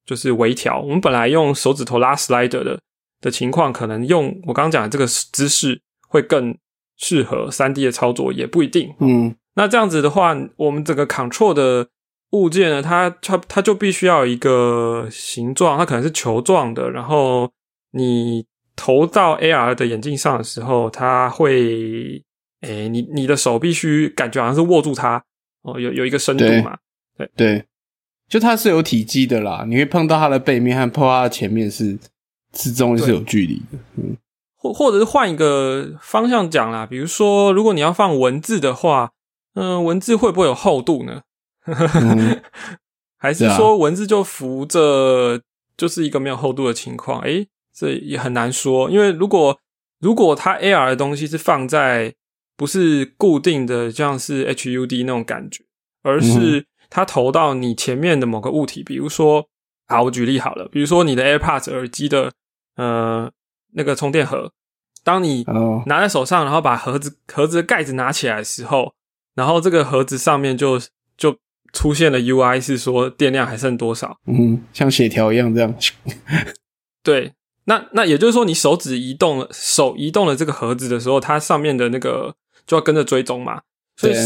[0.04, 0.82] 就是微调。
[0.82, 2.80] 我们本来用手指头拉 slider 的
[3.22, 6.58] 的情况，可能用我刚刚讲的这个姿势会更
[6.98, 8.96] 适合三 D 的操作，也不一定。
[9.00, 11.88] 嗯，那这样子的话，我们整个 control 的
[12.32, 17.52] 物件呢，它它它就必须要有一个形状，它可能是球状的，然后。
[17.94, 22.24] 你投到 AR 的眼镜上的时候，它会，
[22.62, 25.22] 诶，你你的手必须感觉好像是握住它，
[25.64, 26.78] 哦，有有一个深度嘛，
[27.18, 27.66] 对对，
[28.30, 32.00] 就它是有体积的啦，你会碰到它的背面和碰到它的前面是，
[32.54, 34.16] 始终是有距离的，嗯，
[34.56, 39.12] 或或者是换一个方向讲啦，比如说，如果你要放文字的话，
[39.56, 41.24] 嗯，文字会不会有厚度呢？
[43.18, 45.42] 还是说文字就浮着，
[45.78, 47.22] 就是一个没有厚度的情况？
[47.22, 47.48] 诶。
[47.74, 49.58] 这也很难说，因为如果
[50.02, 52.14] 如果它 AR 的东西是放在
[52.58, 55.64] 不是固定的，像是 HUD 那种感觉，
[56.04, 59.48] 而是它投到你前面的某个物体，比如说，
[59.88, 62.34] 好，我举例好了，比如说你的 AirPods 耳机的
[62.76, 63.32] 呃
[63.74, 64.52] 那个充电盒，
[65.06, 68.94] 当你哦，拿在手上，然后把盒子盒子的盖子拿起来的时候，
[69.34, 70.86] 然后这个盒子上面就就
[71.74, 74.18] 出现了 UI，是说电量还剩多少。
[74.28, 75.74] 嗯，像血条一样这样。
[77.04, 77.34] 对，
[77.66, 82.36] 那那也就是说，你手指移动了，手移动了这个盒子的时候，它上面的那个
[82.68, 83.62] 就要跟着追踪嘛。
[83.98, 84.20] 所以对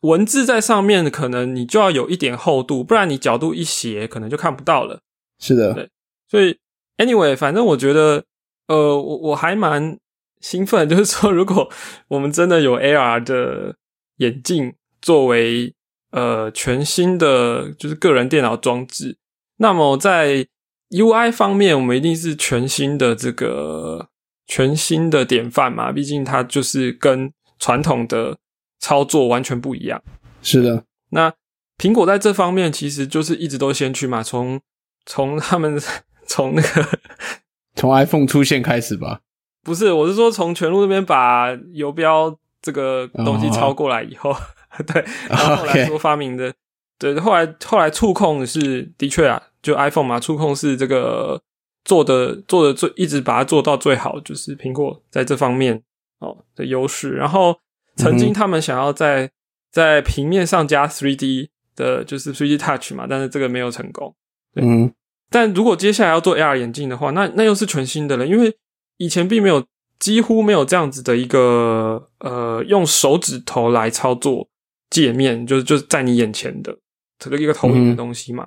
[0.00, 5.00] 文字在上面，可能你就要有一点厚度，不然你角度一斜，可能就看不到了。
[5.38, 5.90] 是的，对
[6.28, 6.58] 所以
[6.98, 8.24] ，anyway，反正我觉得，
[8.68, 9.98] 呃，我我还蛮
[10.40, 11.70] 兴奋，就是说，如果
[12.08, 13.76] 我们真的有 AR 的
[14.18, 15.74] 眼镜作为
[16.16, 19.18] 呃全新的就是个人电脑装置，
[19.58, 20.46] 那么在
[20.88, 24.08] UI 方面，我们一定是全新的这个
[24.46, 28.38] 全新的典范嘛，毕竟它就是跟传统的
[28.78, 30.02] 操作完全不一样。
[30.40, 31.34] 是的，那
[31.76, 34.58] 苹果在这方面其实就是一直都先驱嘛，从
[35.04, 35.78] 从他们
[36.26, 36.88] 从那个
[37.76, 39.20] 从 iPhone 出现开始吧。
[39.62, 44.34] 不是，我是说从全路那边把游标这个东西抄过来以后，
[44.86, 46.52] 对，然后后来说发明的
[46.98, 51.40] 对，后来后来触控是的确啊，就 iPhone 嘛，触控是这个
[51.84, 55.82] 做的做的最一直把它做到最好，就是苹果在这方面
[56.18, 57.12] 哦的优势。
[57.12, 57.56] 然后
[57.96, 59.30] 曾经他们想要在
[59.70, 64.14] 在平面上加 3D 的，就是 3D Touch 嘛，但是这个没有成功。
[64.54, 64.92] 对嗯，
[65.28, 68.56] 但如果接下来要做 AR 眼镜的话，那那又是全新的了，因为
[68.96, 69.62] 以前并没有
[69.98, 74.48] 几乎没有这样子的一个呃用手指头来操作
[74.90, 76.76] 界面，就是就是在你眼前的
[77.18, 78.46] 这个一个投影的东西嘛。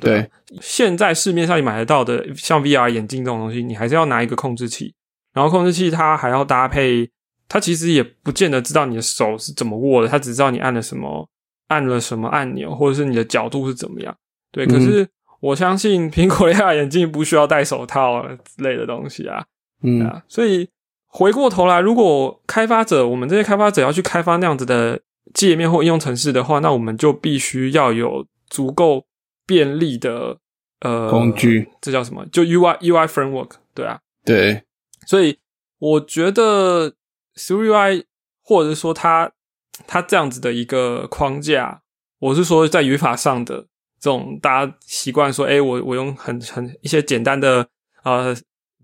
[0.00, 0.20] 对。
[0.20, 0.26] 啊，
[0.60, 4.94] 现在市面上你买得到的像 VR 眼镜这种东西，你还是要拿一个控制器，
[5.32, 7.10] 然后控制器它还要搭配，
[7.48, 11.28] 它其实也不见得知道你的手是怎么握的，它只知道你按了什么
[11.68, 14.16] 按了什么按钮，或者是你的角度是怎么样。
[14.52, 15.06] 对，可是
[15.40, 19.44] 我相信苹果的 AR 眼镜不需要戴手套之类的东西啊，
[19.82, 20.68] 嗯，啊，所以
[21.06, 25.00] 回过头来，如果开发者我们这些开发者要去开发那样子的
[25.34, 29.06] 界面或应用程式的话，那我们就必须要有足够
[29.46, 30.38] 便利的
[30.80, 32.26] 呃工具，这叫什么？
[32.26, 34.62] 就 UI UI framework，对啊，对，
[35.06, 35.38] 所以
[35.78, 36.92] 我觉得
[37.36, 38.04] SwiftUI
[38.42, 39.32] 或者是说它
[39.86, 41.82] 它这样子的一个框架，
[42.18, 43.66] 我是说在语法上的
[44.00, 47.68] 这种大家习惯说，哎、我我用很很一些简单的
[48.02, 48.34] 呃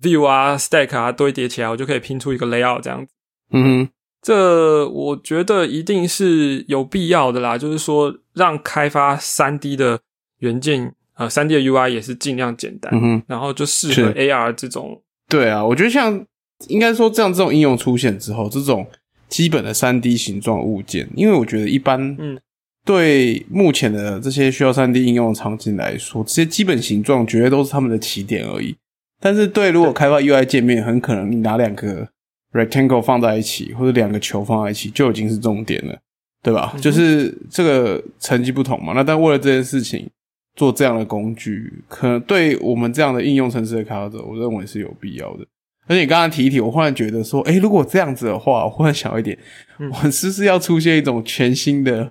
[0.01, 3.13] view 啊 stack 啊堆叠起来，我就可以拼出一个 layout 这样子。
[3.51, 3.93] 嗯哼，
[4.27, 10.01] 这我觉得一定是有必要的啦，就是说让开发三 D 的
[10.41, 16.27] 元件，呃，三 D 的 UI 也是尽量简单，嗯哼，然后就适合 AR 这种对啊，我觉得像
[16.67, 18.85] 应该说这样这种应用出现之后，这种
[19.29, 22.37] 基本的三 D 形状物件，因为我觉得一般嗯
[22.85, 28.75] 对目前的这些需要三 D 应用的场景来说，这些基本形状绝对都是他们的起点而已。
[29.21, 32.09] 但是对如果开发 UI 界面，很可能你拿两个
[32.57, 35.97] rectangle 放在一起，或者两个球放在一起，就已经是重点了，
[36.43, 36.73] 对吧？
[36.75, 38.93] 嗯就是这个成绩不同嘛。
[38.95, 40.09] 那但为了这件事情
[40.55, 45.47] 做这样的工具，可能对我们这样的应用城市的开发者，我认为是有必要的。
[45.89, 49.39] 而且你刚刚提一提，我忽然觉得说，诶，如果这样子的话，我忽然想一点，
[49.79, 52.11] 嗯我们是不是要出现一种全新的，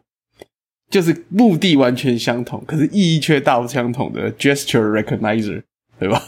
[0.89, 5.61] 就是目的完全相同，可是意义却大不相同的 gesture recognizer，
[5.99, 6.21] 对吧？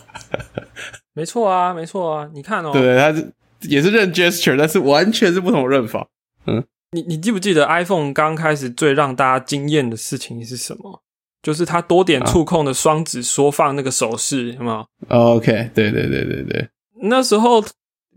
[1.16, 6.08] 没错啊，没错啊，你看哦，对对，它是也是认 gesture，但是完全是不同的认法。
[6.46, 11.04] 嗯你你记不记得 iPhone 刚开始最让大家惊艳的事情是什么？
[11.44, 14.78] 就是它多点触控的双指缩放那个手势，有没有？
[15.10, 16.70] 哦 OK，对对对对对，
[17.02, 17.64] 那时候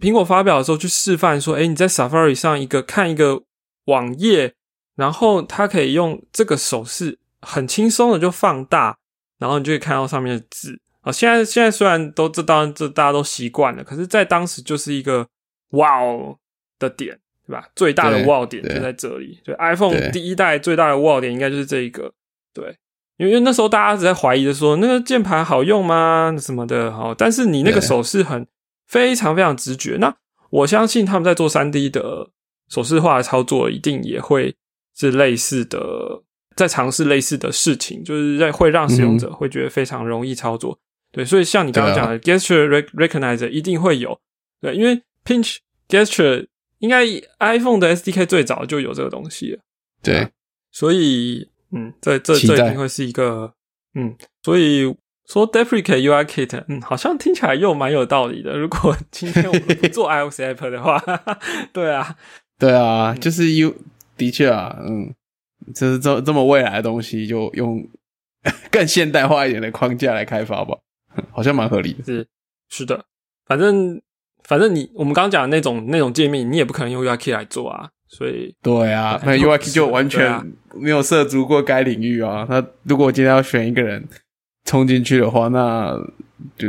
[0.01, 3.43] 苹果发表的时候去示范说，哎，你在 Safari 上一个看一个
[3.87, 4.55] 网页，
[4.95, 8.97] 然后它可以用这个手势很轻松的就放大，
[9.39, 10.81] 然后你就可以看到上面的字。
[11.03, 15.27] 啊，现在现在虽然都这当然这大家都习惯了，可是，在当时就是一个
[15.71, 16.37] 哇哦
[16.79, 17.67] 的点，对吧？
[17.75, 19.41] 最大的对哇哦点就在这里。
[19.45, 22.13] 就 iPhone 第一代最大的哇哦点应该就是这一个，
[22.53, 22.77] 对。
[23.17, 26.35] 因为因为那时候大家一直在怀疑的说，那个键盘好用吗？
[26.39, 28.47] 什么的，好，但是你那个手势很
[28.87, 29.99] 非常非常直觉。
[30.01, 30.15] 那
[30.49, 32.31] 我相信他们在做三 D 的
[32.71, 34.57] 手势化的操作，一定也会
[34.97, 36.23] 是类似的，
[36.57, 40.79] 在尝试类似的事情，就是在会让使用者会觉得非常容易操作。
[41.13, 44.19] 对，所以像你刚刚讲的、gesture rec recognizer 一定会有，
[44.61, 45.59] 对，因为 pinch
[45.89, 46.47] gesture
[46.79, 47.05] 应该
[47.39, 49.61] iPhone 的 SDK 最早就有这个东西了。
[50.03, 50.29] 对，
[50.71, 53.53] 所以，嗯，这这这一定会是一个，
[53.95, 54.95] 嗯，所以
[55.27, 58.57] 说 deprecate UI kit，嗯，好像听起来又蛮有道理的。
[58.57, 61.03] 如果 今天我们不做 iOS app 的话，
[61.73, 62.17] 对啊，
[62.59, 63.75] 对啊，就是 U
[64.17, 65.13] 的确啊，嗯，
[65.75, 67.87] 就是这这么未来的东西，就用
[68.71, 70.79] 更现代化一点的框架来开发吧，
[71.33, 72.05] 好像蛮合理的。
[72.05, 72.27] 是
[72.69, 73.05] 是的，
[73.47, 74.01] 反正
[74.45, 77.91] 反正你我们刚刚讲的那种那种界面，你也不可能用 UI kit 来做啊。
[78.09, 82.45] 所以，对啊，那 UI kit 就完全没有涉足过该领域啊。
[82.51, 84.05] 那如果我今天要选一个人
[84.65, 85.97] 冲进去的话，那
[86.57, 86.69] 就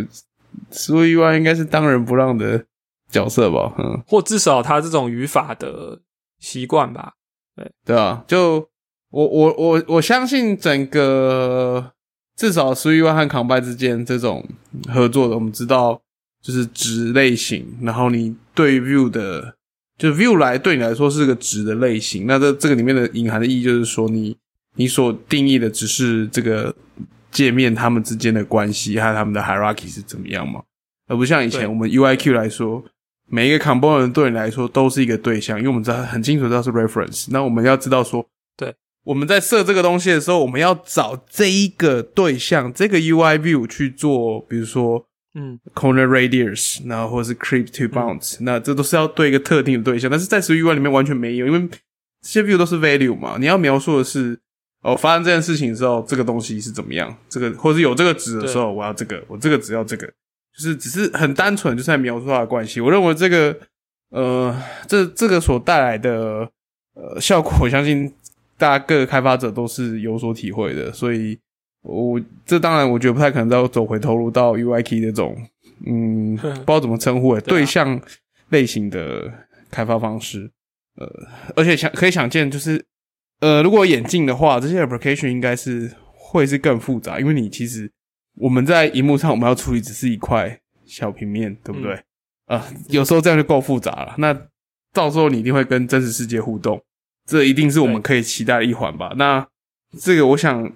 [0.69, 2.63] 所以 UI 应该是当仁不让的
[3.09, 3.73] 角色吧？
[3.79, 5.99] 嗯，或至少他这种语法的
[6.39, 7.13] 习惯吧。
[7.55, 8.69] 对对啊，就
[9.09, 11.91] 我我我我相信整个
[12.41, 14.43] 至少 s UI 和 Combine 之间这种
[14.91, 16.01] 合作的，我们知道
[16.41, 19.55] 就是值类型，然后你对 View 的。
[19.97, 24.35] 就 view 来对你来说是个值的类型，那这这个里面的隐含的意义就是说，你
[24.75, 26.73] 你所定义的只是这个
[27.29, 30.63] 界面他们之间的关系和他们的 hierarchy 是怎么样嘛，
[31.07, 32.83] 而不像以前我们 UIQ 来说，
[33.27, 38.27] 每一个 component 对你来说都是一个对象，因为我们知道很清楚知道是 reference，那我们要知道说，对，
[39.03, 45.05] 我们在设这个东西的时候，我们要找这一个对象，这个 UI view 去做，比如说。
[45.33, 51.69] 嗯，corner radius，然后或者是 creep to bounce，那这都是要对一个特定的对象，但是在 w UI 里面完全没有，因为
[52.21, 54.37] 这些 view 都是 value 嘛，你要描述的是
[54.81, 62.81] 哦，发生这件事情之后，这个东西是怎么样，这个或者是有这个值的时候，我要这个，我这个只要这个，就是只是很单纯，就是在描述它的关系。
[62.81, 63.57] 我认为这个
[64.09, 64.53] 呃，
[64.85, 66.45] 这这个所带来的
[66.93, 68.13] 呃效果，我相信
[68.61, 71.39] 大家各个开发者都是有所体会的，所以。
[71.83, 75.35] 我这当然，我觉得不太可能再走回头路到 UIK 这种，
[75.87, 77.99] 嗯，不知道怎么称呼诶，对象
[78.49, 79.33] 类型的
[79.71, 80.51] 开发方式。
[80.97, 81.07] 呃，
[81.55, 82.85] 而且想可以想见，就是
[83.39, 87.91] 呃，如果眼镜的话，这些 application 应该是会是更复杂，因为你其实
[88.35, 91.99] 我们在荧幕上我们要处理只是一块小平面，对不对？
[92.45, 94.13] 啊，有时候这样就够复杂了。
[94.19, 94.39] 那
[94.93, 96.79] 到时候你一定会跟真实世界互动，
[97.31, 99.13] 这一定是我们可以期待的一环吧？
[99.15, 99.47] 那
[99.97, 100.71] 这个我想。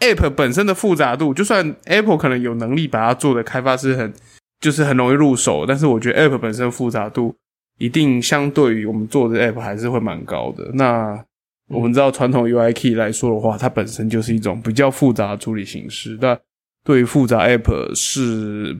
[0.00, 4.12] App 本身的复杂度，就算 Apple 可能有能力把它做的开发是很，
[4.60, 7.34] 就是很容易入手，但是我觉得 App 本身复杂度
[7.78, 10.70] 一定相对于我们做的 App 还是会蛮高的。
[10.74, 11.24] 那
[11.68, 16.38] 我们知道传统 UI Key 来说的话，它本身就是一种比较复杂的处理形式，那
[16.84, 18.78] 对于复杂 App 是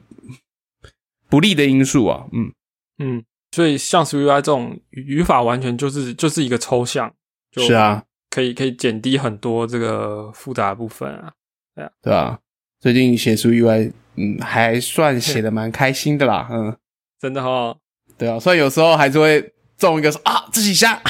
[1.28, 2.26] 不利的因素啊。
[2.32, 2.52] 嗯
[2.98, 7.12] 嗯，所以像 UI 这种语法完全就是就是一个抽象，
[7.50, 8.02] 就是啊。
[8.30, 11.32] 可以可以减低很多这个复杂部分啊，
[11.74, 12.38] 对啊，对啊。
[12.78, 16.76] 最近写书 UI，嗯，还算 写的蛮开心的啦，嗯，
[17.18, 17.74] 真的哈，
[18.18, 18.38] 对啊。
[18.38, 21.00] 虽然有时候还是会中一个说啊自己瞎，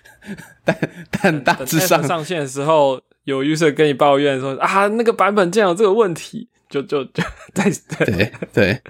[0.64, 0.76] 但
[1.10, 7.22] 但大致上上线的时候有 user 跟你抱怨说啊那个版本竟然有这个问题，就就就
[7.52, 7.70] 在
[8.06, 8.82] 对对，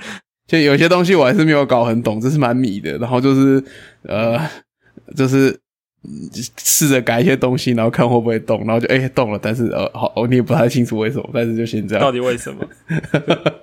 [0.47, 2.99] 就有些东西我还是没有搞很懂，这是蛮迷的。
[2.99, 3.63] 然后就是
[4.03, 4.39] 呃，
[5.17, 5.61] 就是。
[6.59, 12.05] 试着改一些东西，然后看会不会动，然后就哎动了，但是呃好，你也不太清楚为什么，但是就先这样。
[12.05, 12.69] 到底为什么？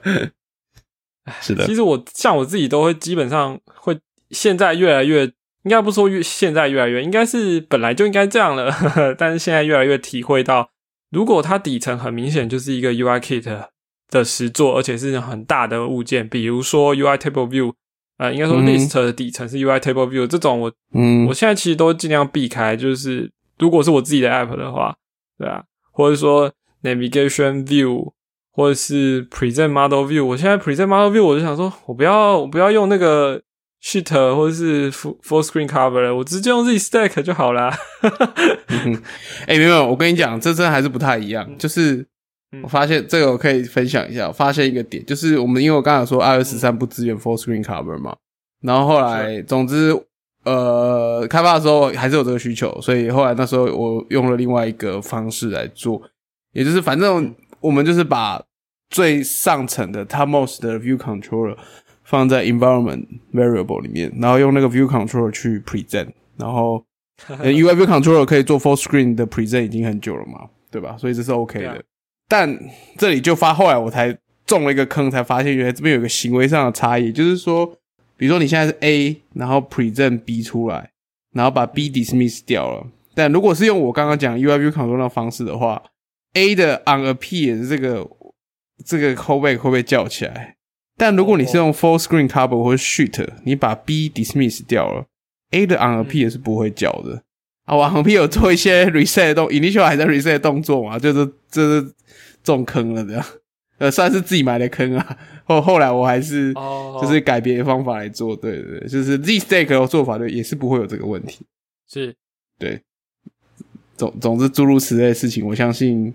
[1.40, 3.96] 是的，其实我像我自己都会基本上会，
[4.32, 5.26] 现在越来越
[5.66, 8.74] 应该不说越现在越来越，应该是本来就应该这样了，
[9.16, 10.72] 但是现在越来越体会到，
[11.12, 13.66] 如果它底层很明显就是一个 UI Kit
[14.12, 17.74] 的实作，而且是很大的物件，比如说 UI Table View。
[18.18, 22.76] 呃，应该说 list 的底层是 UI Table View 这种，我嗯，我现在其实都尽量避开。
[22.76, 24.95] 就是如果是我自己的 app 的话，
[25.39, 26.51] 对啊，或者说
[26.84, 28.12] Navigation View
[28.51, 33.41] 或者是 Present Model View，我现在 Present Model View 我就想说，我不要我不要用那个
[33.84, 37.76] Sheet 或者是 Full Full Screen Cover，我直接用 Z Stack 就好啦。
[39.47, 42.05] 哎，没有，我跟你讲，这真的还是不太一样，就是。
[42.64, 44.28] 我发现这个我可以分享一下。
[44.28, 48.16] 我发现一个点，就是我们因为我刚才说 iOS 十三不支援 Full Screen Cover 嘛，
[48.62, 49.97] 然后后来总之
[50.43, 56.02] 呃开发的时候还是有这个需求，所以后来那时候我用了另外一个方式来做，
[56.52, 58.43] 也就是反正我们就是把
[58.89, 61.56] 最上层的 Topmost 的 View Controller
[62.04, 66.84] 放在 Environment Variable 里面，然后用那个 View Controller 去 Present，然后
[67.28, 70.97] UI View Controller 可以做 Full Screen 的 Present 已经很久了嘛，对吧？
[70.97, 71.82] 所以这是 OK 的。
[72.32, 72.58] 但
[72.98, 77.66] 这里就发，后来我才中了一个坑，才发现原来这边有个行为上的差异，就是说，
[78.16, 80.92] 比如说你现在是 A，然后 present B 出来，
[81.34, 82.88] 然后把 B dismiss 掉了。
[83.14, 85.84] 但如果是用我刚刚讲 UI view control 的方式的话
[86.36, 88.08] ，A 的 on appear 这个
[88.86, 90.56] 这个 callback 会不会叫起来？
[90.96, 95.04] 但如果你是用 full screen cover 或者 sheet，你把 B dismiss 掉了
[95.50, 97.24] ，A 的 on appear 是不会叫的。
[97.66, 101.92] 啊，我 on appear 有做一些 reset 动，initial 还在 reset 动作嘛，就是就是。
[102.44, 103.26] 中坑了，这样
[103.78, 105.18] 呃，算是自己埋的坑啊。
[105.46, 111.46] 后后来我还是哦，就是改别的方法来做，对对对，就是 Z Stack 的做法，对，也是不会有这个问题。
[111.89, 112.16] 是
[112.60, 112.82] 对，
[113.98, 116.14] 总总之诸如此类的事情，我相信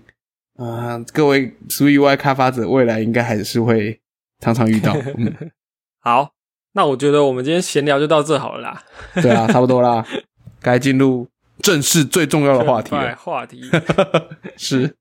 [0.55, 3.99] 啊、各位 SwiUI 开发者未来应该还是会
[4.39, 4.95] 常常遇到。
[5.17, 5.51] 嗯，
[5.99, 6.31] 好。
[6.73, 8.83] 那我觉得我们今天闲聊就到这好了啦。
[9.15, 10.05] 对啊， 差不多啦，
[10.61, 11.27] 该进入
[11.59, 13.15] 正式最重要的话题了。
[13.15, 13.63] 话题，
[14.55, 14.95] 是，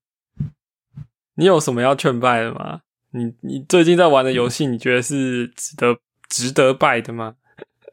[1.36, 2.80] 你有什么要劝败的吗？
[3.12, 5.96] 你你最近在玩的游戏，你觉得是值得
[6.28, 7.36] 值得败的吗？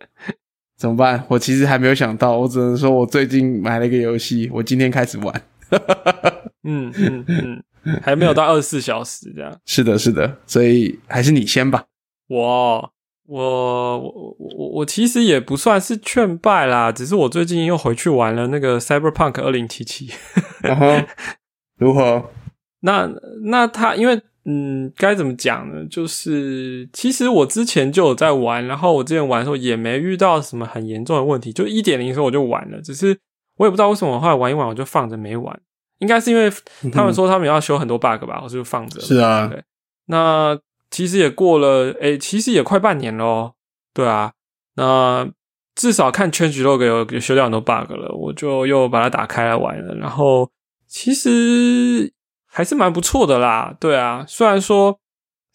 [0.75, 1.23] 怎么办？
[1.29, 5.41] 我其实还没有想到，我只能说我最近买了一个游戏，我今天开始玩。
[6.63, 7.63] 嗯嗯嗯，
[8.01, 9.57] 还没有到二十四小时这样。
[9.65, 11.85] 是的，是的，所以还是你先吧。
[12.27, 12.91] 我
[13.27, 20.09] 我我我我其实也不算是劝败啦，只是我最近又回去玩了那个 Cyberpunk 二零七七。
[20.61, 20.87] 然后
[21.77, 22.29] 如何？
[22.84, 23.09] 那
[23.45, 25.86] 那他因为嗯，该怎么讲呢？
[25.89, 33.17] 就是其实我之前就有在玩，然后我之前玩的时候也没遇到什么很严重的问题，就一点零的时候我就玩了，只是
[33.55, 35.57] 我也不知道为什么，后来玩一玩我就放着没玩，
[35.99, 36.51] 应该是因为
[36.91, 38.99] 他们说他们要修很多 bug 吧，我就放着。
[38.99, 39.63] 是啊，对，
[40.07, 40.59] 那
[40.91, 43.55] 其实也过了，诶、其实也快半年咯。
[43.93, 44.34] 对啊，
[44.75, 45.25] 那
[45.73, 49.95] 至少看 changelog 有有修掉很多 bug 了，我就又把它打开来玩了。
[49.95, 50.51] 然后
[50.86, 52.11] 其实
[52.53, 53.75] 还是蛮不错的啦。
[53.79, 54.99] 对啊，虽然说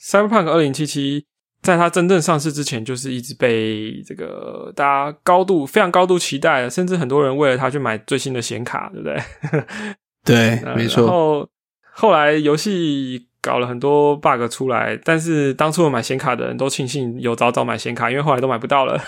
[0.03, 1.25] Cyberpunk 二零七七
[1.63, 9.23] 在它真正上市之前，就是一直被这个大家高度非常高度期待的，甚至很多人为了它去买最新的显卡，对不对？
[10.61, 11.07] 对，没错。
[11.07, 11.49] 后
[11.93, 19.01] 后来游戏搞了很多 bug 出来，但是当初有买显卡的人都庆幸有早早买显卡，因为后来都买不到了。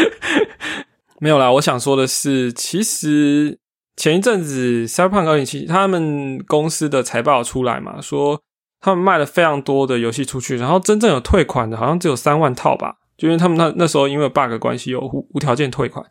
[1.20, 3.58] 没有啦，我想说的是，其实
[3.96, 8.40] 前一阵子 Cyberpunk 二零七他们公司的财报出来嘛，说
[8.80, 16.04] 他们卖了非常多的游戏出去，然后真正有退款的，好像只有三万套吧，就因为他们那那时候因为 bug 关系有无无条件退款。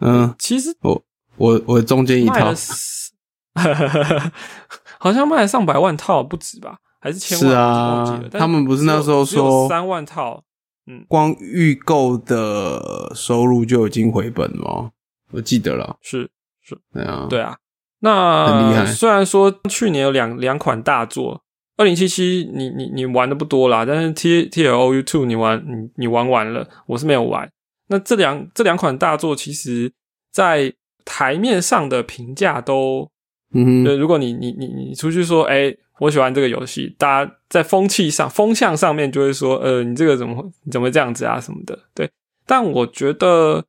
[0.00, 1.02] 嗯，其实我
[1.36, 3.12] 我我中间一套卖了，四，
[4.98, 6.78] 好像卖了上百万套不止吧？
[7.00, 7.48] 还是千万？
[7.48, 10.42] 是啊他们不是那时候说三万套，
[10.86, 14.90] 嗯，光预购的收入就已经回本了吗？
[15.32, 16.30] 我记得了，是
[16.92, 17.56] 对啊，对啊。
[18.00, 21.40] 那虽然说去年有两两款大作，
[21.76, 27.48] 二零七七你你你玩的不多啦，但是 T T L O U Two 你玩你你玩完了，我是没有玩。
[27.88, 29.92] 那这两这两款大作，其实
[30.32, 30.72] 在
[31.04, 33.08] 台面上的评价都
[33.54, 42.10] 嗯，对，如果你你你你出去说，哎、我喜欢这个游戏，大家在风气上、风向上面就会说，呃，你这个怎么会怎么会这样子啊什么的，对。
[42.46, 43.64] 但我觉得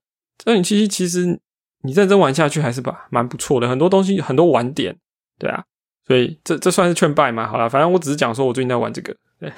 [0.45, 1.39] 二零七七其实
[1.83, 4.95] 你认真玩下去还是吧，蛮不错的，很多东西很多玩点，
[5.37, 5.63] 对啊。
[6.05, 7.47] 所以这这算是劝败嘛？
[7.47, 9.15] 好了，反正我只是讲说我最近在玩这个。
[9.39, 9.49] 对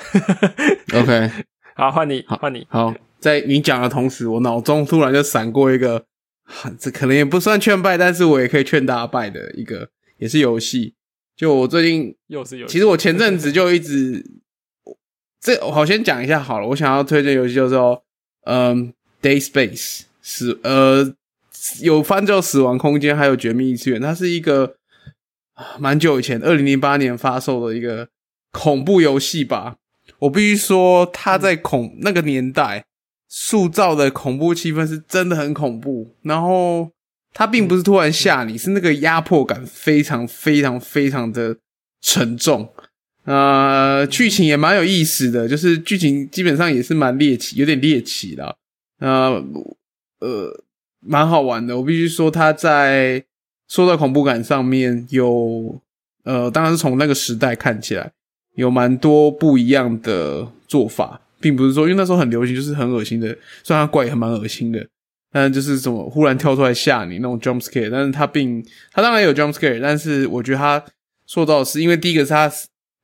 [0.93, 1.31] ，OK，
[1.75, 2.67] 好，换你，换你。
[2.69, 6.05] 好，在你讲的同时，我脑中突然就闪过一个，
[6.77, 10.93] 这可能也不算劝败，但是我也可以劝大家败的一个，也是游戏。
[11.35, 14.23] 就我最近又是游戏，其实我前阵子就一直，
[15.41, 16.67] 这我好先讲一下好了。
[16.67, 18.03] 我想要推荐游戏就是说，
[18.45, 21.11] 嗯，Day Space 是呃
[21.81, 24.75] 有翻叫《死亡空间》，还有《绝密异次元》，它是一个
[25.79, 28.07] 蛮久以前，二零零八年发售的一个
[28.51, 29.75] 恐怖游戏吧。
[30.19, 32.85] 我必须说，它在恐那个年代
[33.27, 36.91] 塑造的恐怖气氛是真的很恐怖，然后
[37.33, 41.57] 它并不是突然吓你，是那个压迫感非常非常非常的
[42.01, 42.71] 沉重。
[43.23, 48.55] 呃，剧情也蛮有意思的，就是剧情基本上也是蛮猎奇，有点猎奇啦。
[48.99, 49.43] 呃
[50.19, 50.63] 呃，
[51.05, 51.77] 蛮好玩的。
[51.77, 53.23] 我必须说，它在
[53.67, 55.79] 说到恐怖感上面有
[56.23, 58.11] 呃，当然是从那个时代看起来
[58.55, 63.27] 有蛮多不一样的做法，并不是说因为那时候很流行，就是很恶心的，
[63.63, 64.85] 虽然它怪也很蛮恶心的，
[65.31, 70.83] 但就是什么忽然跳出来吓你那种 jump scare，但是他并他当然有 jump scare，但是我觉得他
[71.27, 72.51] 说到是因为第一个是他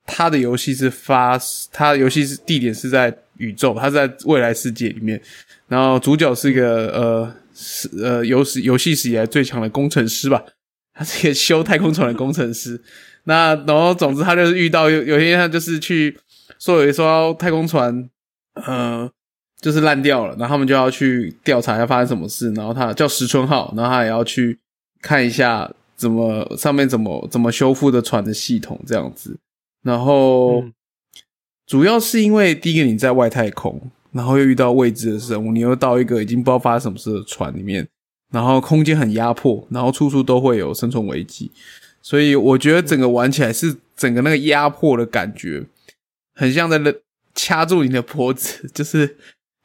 [0.06, 1.38] 他的游戏是发，
[1.70, 5.20] 他的游戏是地点是在宇宙，他在未来世界里面，
[5.68, 10.44] 然后主角是一个呃是呃有史游戏史以来最强的工程师吧，
[10.92, 12.82] 他是一个修太空船的工程师。
[13.24, 16.18] 那然后总之他就是遇到有有一天他就是去
[16.58, 18.10] 说有一艘太空船，
[18.54, 19.08] 呃，
[19.60, 24.58] 就是烂掉了，然后他们就要去调查一下发生什么事，然后他叫石春浩，然后他也要去
[25.00, 29.38] 看一下怎么上面怎么怎么修复的船的系统这样子，
[29.82, 30.62] 然后。
[30.62, 30.72] 嗯
[31.64, 33.80] 主要是因为第一个你在外太空，
[34.12, 37.88] 然后又遇到未知的生物，你又到一个已经不知道发生什么事的船里面，
[38.30, 41.50] 然后空间很压迫，然后处处都会有生存危机，
[42.00, 45.64] 所以我觉得整个玩起来是整个那个压迫的感觉，
[46.34, 46.78] 很像在
[47.34, 49.16] 掐住你的脖子，就是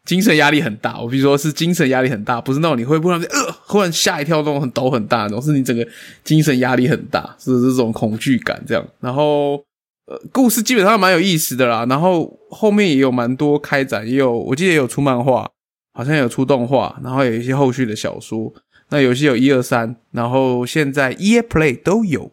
[0.05, 1.01] 精神压力很大。
[1.01, 5.85] 我比如说是精神压力很大，不是那种你会忽然呃忽然吓一跳那种很抖很大那种，是你整个
[6.23, 8.87] 精神压力很大，是这种恐惧感这样。
[9.01, 9.61] 然后
[10.07, 11.85] 呃，故事基本上蛮有意思的啦。
[11.87, 15.49] 然后后面也有蛮多开展，也有我记得也有出漫画，
[15.93, 18.53] 好像有出动画，然后有一些后续的小说。
[18.89, 22.31] 那游戏有一二三，然后现在 EA Play 都有。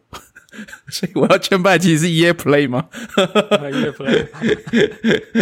[0.87, 2.85] 所以我要劝败，其实是 EA Play 吗
[3.17, 4.25] ？EA Play，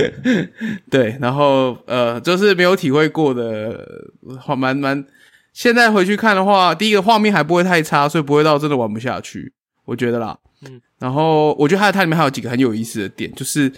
[0.90, 4.10] 对，然后呃，就是没有体会过的，
[4.42, 5.06] 话蛮蛮。
[5.54, 9.54] 现在回去看的话，第一个画面还不会太差，所以不会到真的玩不下去，
[9.86, 10.40] 我觉得啦。
[10.68, 13.72] 嗯，然后我觉得它它里面还有几个很有意思的点，就是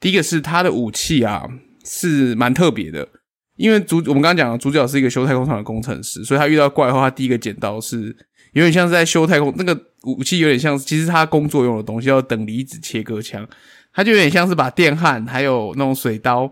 [0.00, 1.46] 第一个是它的武器啊
[1.84, 3.08] 是蛮特别的，
[3.56, 8.16] 因为主我们刚刚讲的主角是一个修太空船的工程师，所以他遇到怪的话，他第一个剪刀是。
[8.54, 13.46] 有点像是在修太空，那个武器有点像，其实他工作用的东西叫等离子切割枪，
[13.92, 16.50] 他就有点像是把电焊还有那种水刀，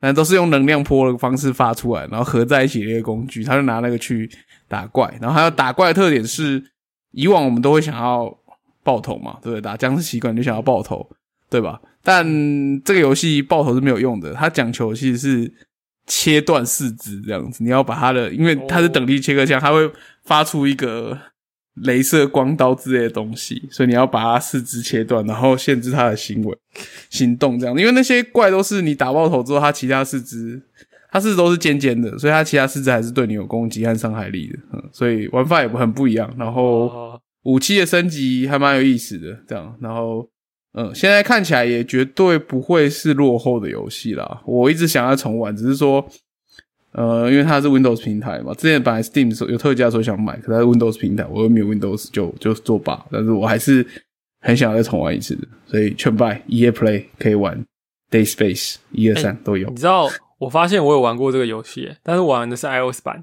[0.00, 4.28] 正都是用能量波的方式发出来，然后合在一起的一个工具，他就拿那个去
[4.66, 5.08] 打怪。
[5.20, 6.60] 然后还有打怪的特点是，
[7.12, 8.26] 以往我们都会想要
[8.88, 9.60] 爆头嘛，对不对？
[9.60, 11.06] 打僵尸习惯就想要爆头，
[11.50, 11.80] 对吧？
[12.02, 12.24] 但
[12.82, 15.52] 这个游戏爆头是没有用的，它讲求其实是
[16.06, 19.90] 切断四肢这样子，你要把它的，因为它是等力切割枪，它会
[20.24, 21.18] 发出一个。
[21.84, 26.58] 镭射光刀之类的东西，所以你要把它四肢切断，然后限制它的行为、
[27.08, 27.78] 行动这样。
[27.78, 30.60] 因为那些怪都是你打爆头之后，它其他四肢，
[31.12, 34.58] 它四肢都是尖尖的，所以它其他四肢还是对你有攻击和伤害力的。
[34.72, 36.28] 嗯，所以玩法也很不一样。
[36.36, 37.16] 然后
[37.48, 39.74] 武器的升级还蛮有意思的，这样。
[39.80, 40.28] 然后，
[40.74, 44.42] 嗯，现在看起来也绝对不会是落后的游戏啦。
[44.44, 46.06] 我一直想要重玩，只是说。
[46.92, 53.04] 呃，因为它是 Windows 平台嘛，之前本来 Steam 有特价的时候想买，可是 Windows 平台我又没有 Windows，就就作罢。
[53.12, 53.86] 但是我还是
[54.40, 57.62] 很想再重玩一次的，所以全败 EA Play 可以玩
[58.10, 59.68] Day Space 一二三都有。
[59.68, 63.22] 你知道，我发现我有玩过这个游戏，但是玩的是 iOS 版。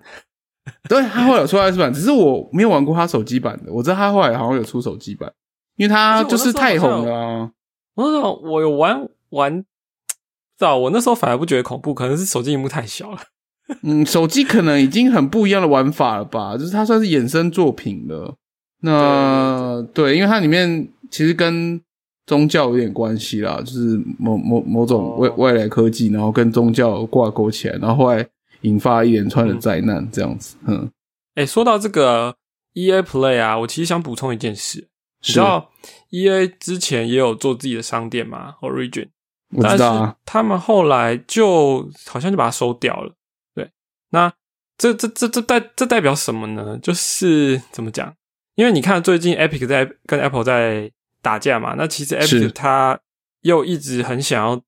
[0.89, 3.71] 对，他后来有出 iOS 版，只是我没有玩过他手机版的。
[3.71, 5.31] 我知道他后来好像有出手机版，
[5.77, 7.51] 因为他就是太红了。
[7.95, 13.19] 我那时候我有玩玩，知道我那时候反而不觉得恐怖，可能是手机屏幕太小了。
[13.83, 16.57] 嗯，手机可能已经很不一样的玩法了吧？
[16.57, 18.35] 就是它算是衍生作品了。
[18.81, 21.81] 那对，因为它里面其实跟
[22.27, 28.27] 宗教有点关系啦，就是某某某种外外来科技，然后跟宗教挂钩起来，然后后来
[28.65, 30.57] 引发一连串的灾难，这样子。
[30.67, 30.91] 嗯，
[31.35, 32.35] 哎，说到这个
[32.73, 34.89] E A Play 啊，我其实想补充一件事，
[35.25, 35.71] 你知道
[36.09, 39.09] E A 之前也有做自己的商店嘛？Origin，
[39.55, 43.13] 我知道啊，他们后来就好像就把它收掉了。
[43.53, 43.71] 对
[44.09, 44.33] 那
[44.77, 46.77] 这这这这代这代表什么呢？
[46.81, 48.13] 就是怎么讲？
[48.55, 50.91] 因为你看最近 Epic 在跟 Apple 在
[51.21, 52.99] 打架嘛，那其实 Epic 它
[53.41, 54.61] 又一直很想要，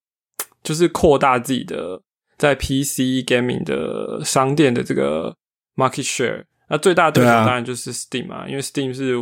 [0.61, 2.01] 就是扩大自己的
[2.37, 5.35] 在 PC gaming 的商店的这个
[5.75, 6.43] market share。
[6.69, 9.15] 那最大的对手当然就是 Steam 嘛，因为 Steam 是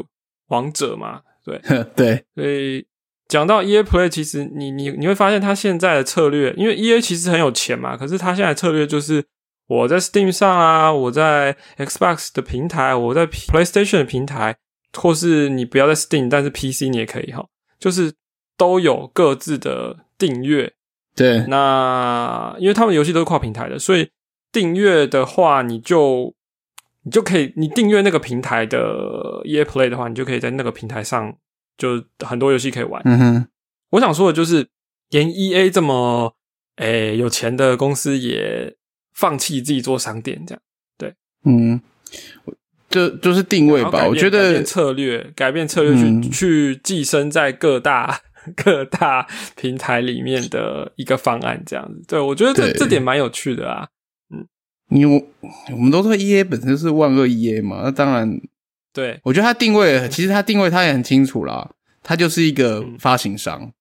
[0.48, 1.60] 王者嘛，对
[1.96, 2.26] 对。
[2.36, 2.86] 所以
[3.28, 9.24] 讲到 EA Play，其实你你你会发现它现在的策略，因为 EA 其实很有钱嘛，可是它现在策略就是。
[9.68, 14.56] 我在 Steam 上啊，我在 Xbox 的平台，我在 PlayStation 的平台，
[14.94, 17.44] 或是你不要在 Steam，但是 PC 你也可以哈，
[17.80, 18.14] 就是
[18.56, 20.72] 都有各自的订阅。
[21.16, 24.10] 对，那因为他们游戏都是跨平台的，所以
[24.52, 26.34] 订阅的话，你就
[27.04, 31.36] 你就可以，你订阅那个平台的 EA Play 的话，你就可以在那个平台上
[31.78, 33.02] 就很多游戏可以玩。
[33.06, 33.48] 嗯哼，
[33.92, 34.68] 我想说的就是，
[35.10, 36.36] 连 EA 这么
[36.78, 38.76] 诶有钱的公司也。
[39.18, 40.62] 放弃自己做商店，这样
[40.98, 41.14] 对，
[41.46, 41.80] 嗯，
[42.90, 44.06] 就就是定位吧。
[44.10, 48.20] 我觉得策略改变策略去去寄生在各大
[48.56, 52.04] 各大平台里面的一个方案，这样子。
[52.08, 53.88] 对我觉得这这点蛮有趣的啊。
[54.30, 54.46] 嗯，
[54.90, 55.26] 因为
[55.72, 58.40] 我们都说 E A 本身是万恶 E A 嘛，那当然，
[58.94, 61.70] 对我觉得它定位其实它定位它也很清楚啦，
[62.04, 63.72] 它就是一个发行商，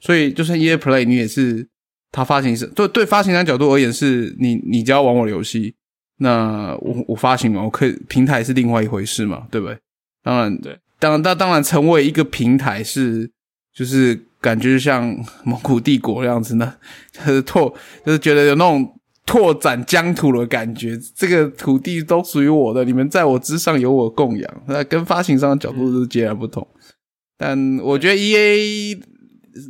[0.00, 1.68] 所以就算 E A Play 你也是。
[2.16, 5.74] 它发行是对对发行商角度而言，是你你只要玩我的游戏，
[6.18, 9.76] 那我我发行嘛，我可以平台是另外一回事嘛，对不对？
[10.22, 13.28] 当然对，当当当然成为一个平台是
[13.74, 15.14] 就是感觉像
[15.44, 16.74] 蒙古帝国那样子呢，
[17.12, 17.74] 就是拓
[18.06, 26.66] 就是觉得有那种拓展疆土的感觉，这个土地都属于我的，你们在我之上有我供养，那跟发行商的角度是截然不同。
[27.36, 29.00] 但我觉得 E A。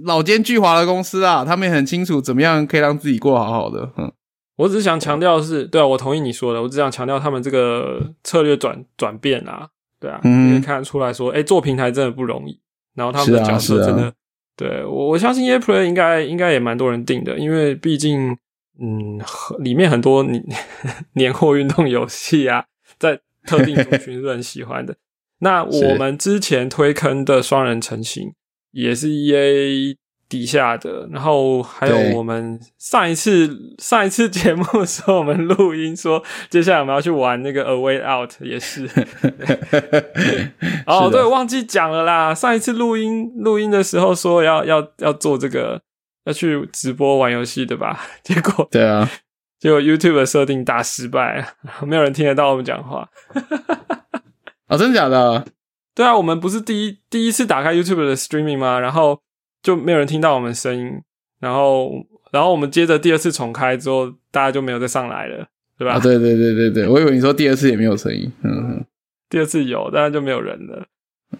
[0.04, 3.92] 老奸巨猾的公司啊，他们也很清楚怎么样可以让自己过好好的。
[3.98, 4.10] 嗯，
[4.56, 9.68] 我只是想强调的是，对啊，我同意你说的，我只想强调他们这个策略转转变啊，
[10.00, 12.58] 对啊，可以看得出来说，哎，做平台真的不容易，
[12.94, 14.12] 然后他们的角色真的
[14.56, 18.36] 对我我相信 EA Play 应该应该也蛮多人订的，因为毕竟
[18.80, 19.20] 嗯
[19.58, 20.44] 里面很多年
[21.14, 22.64] 年货运动游戏啊，
[22.98, 24.96] 在特定族群是很喜欢的。
[25.40, 28.32] 那 我们之前推坑的双人成型
[28.70, 29.96] 也是 EA。
[30.28, 38.88] 底下的，然后还有我们上一次上一次节目的时候，我们录音说接下来我们要去玩那个 A Way Out，也是。
[40.86, 42.34] 哦，对，忘记讲了啦。
[42.34, 45.80] 上一次录音录音的时候说要要要做这个，
[46.24, 48.00] 要去直播玩游戏，对吧？
[48.24, 49.08] 结果对啊，
[49.60, 51.54] 结果 YouTube 的设定大失败，
[51.86, 53.08] 没有人听得到我们讲话。
[54.68, 55.44] 哦，真的假的？
[55.94, 58.80] 对啊，我们不是第一第一次打开 YouTube 的 Streaming 吗？
[58.80, 59.20] 然后。
[59.64, 60.92] 就没有人听到我们声音，
[61.40, 61.90] 然后，
[62.30, 65.46] 然后我们接着第二次重开之后，大家就没有再上来了，
[65.78, 65.98] 对吧？
[65.98, 68.84] 对对对对对，我以为你说第二次也没有声音，嗯，
[69.30, 70.86] 第二次有，但是就没有人了，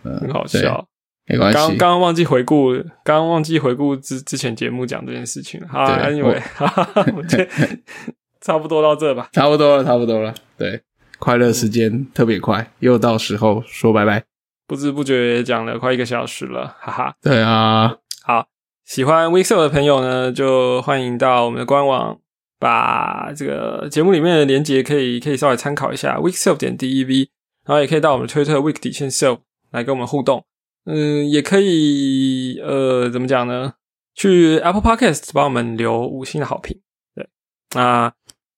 [0.04, 0.88] 嗯很好笑，
[1.26, 1.54] 没关系。
[1.54, 2.72] 刚刚刚忘记回顾，
[3.04, 5.68] 刚刚忘记回顾之之前节目讲这件事情了。
[5.68, 6.40] 好，Anyway，
[7.14, 7.48] 我觉得
[8.40, 10.34] 差不多到这吧，差不多了，差不多了。
[10.56, 10.80] 对，
[11.18, 14.24] 快乐时间特别快，又到时候说拜拜，
[14.66, 17.14] 不知不觉也讲了快一个小时了，哈哈。
[17.20, 17.96] 对啊。
[18.26, 18.48] 好，
[18.86, 22.18] 喜欢 w e e k s e l 的朋友呢，就欢迎到我们的官网，
[22.58, 27.28] 把这个节目里面的连接可以可以稍微参考一下 w e e k s e l 点 dev，
[27.66, 29.40] 然后也可以到我们推特 week 底线 sell
[29.72, 30.42] 来跟我们互动。
[30.86, 33.74] 嗯，也可以呃，怎么讲呢？
[34.14, 36.80] 去 Apple Podcast 帮我们留五星的好评。
[37.14, 37.28] 对，
[37.74, 38.10] 那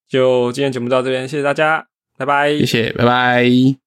[0.09, 3.86] 就今天节目到这边，谢谢大家，拜拜，谢谢，拜拜。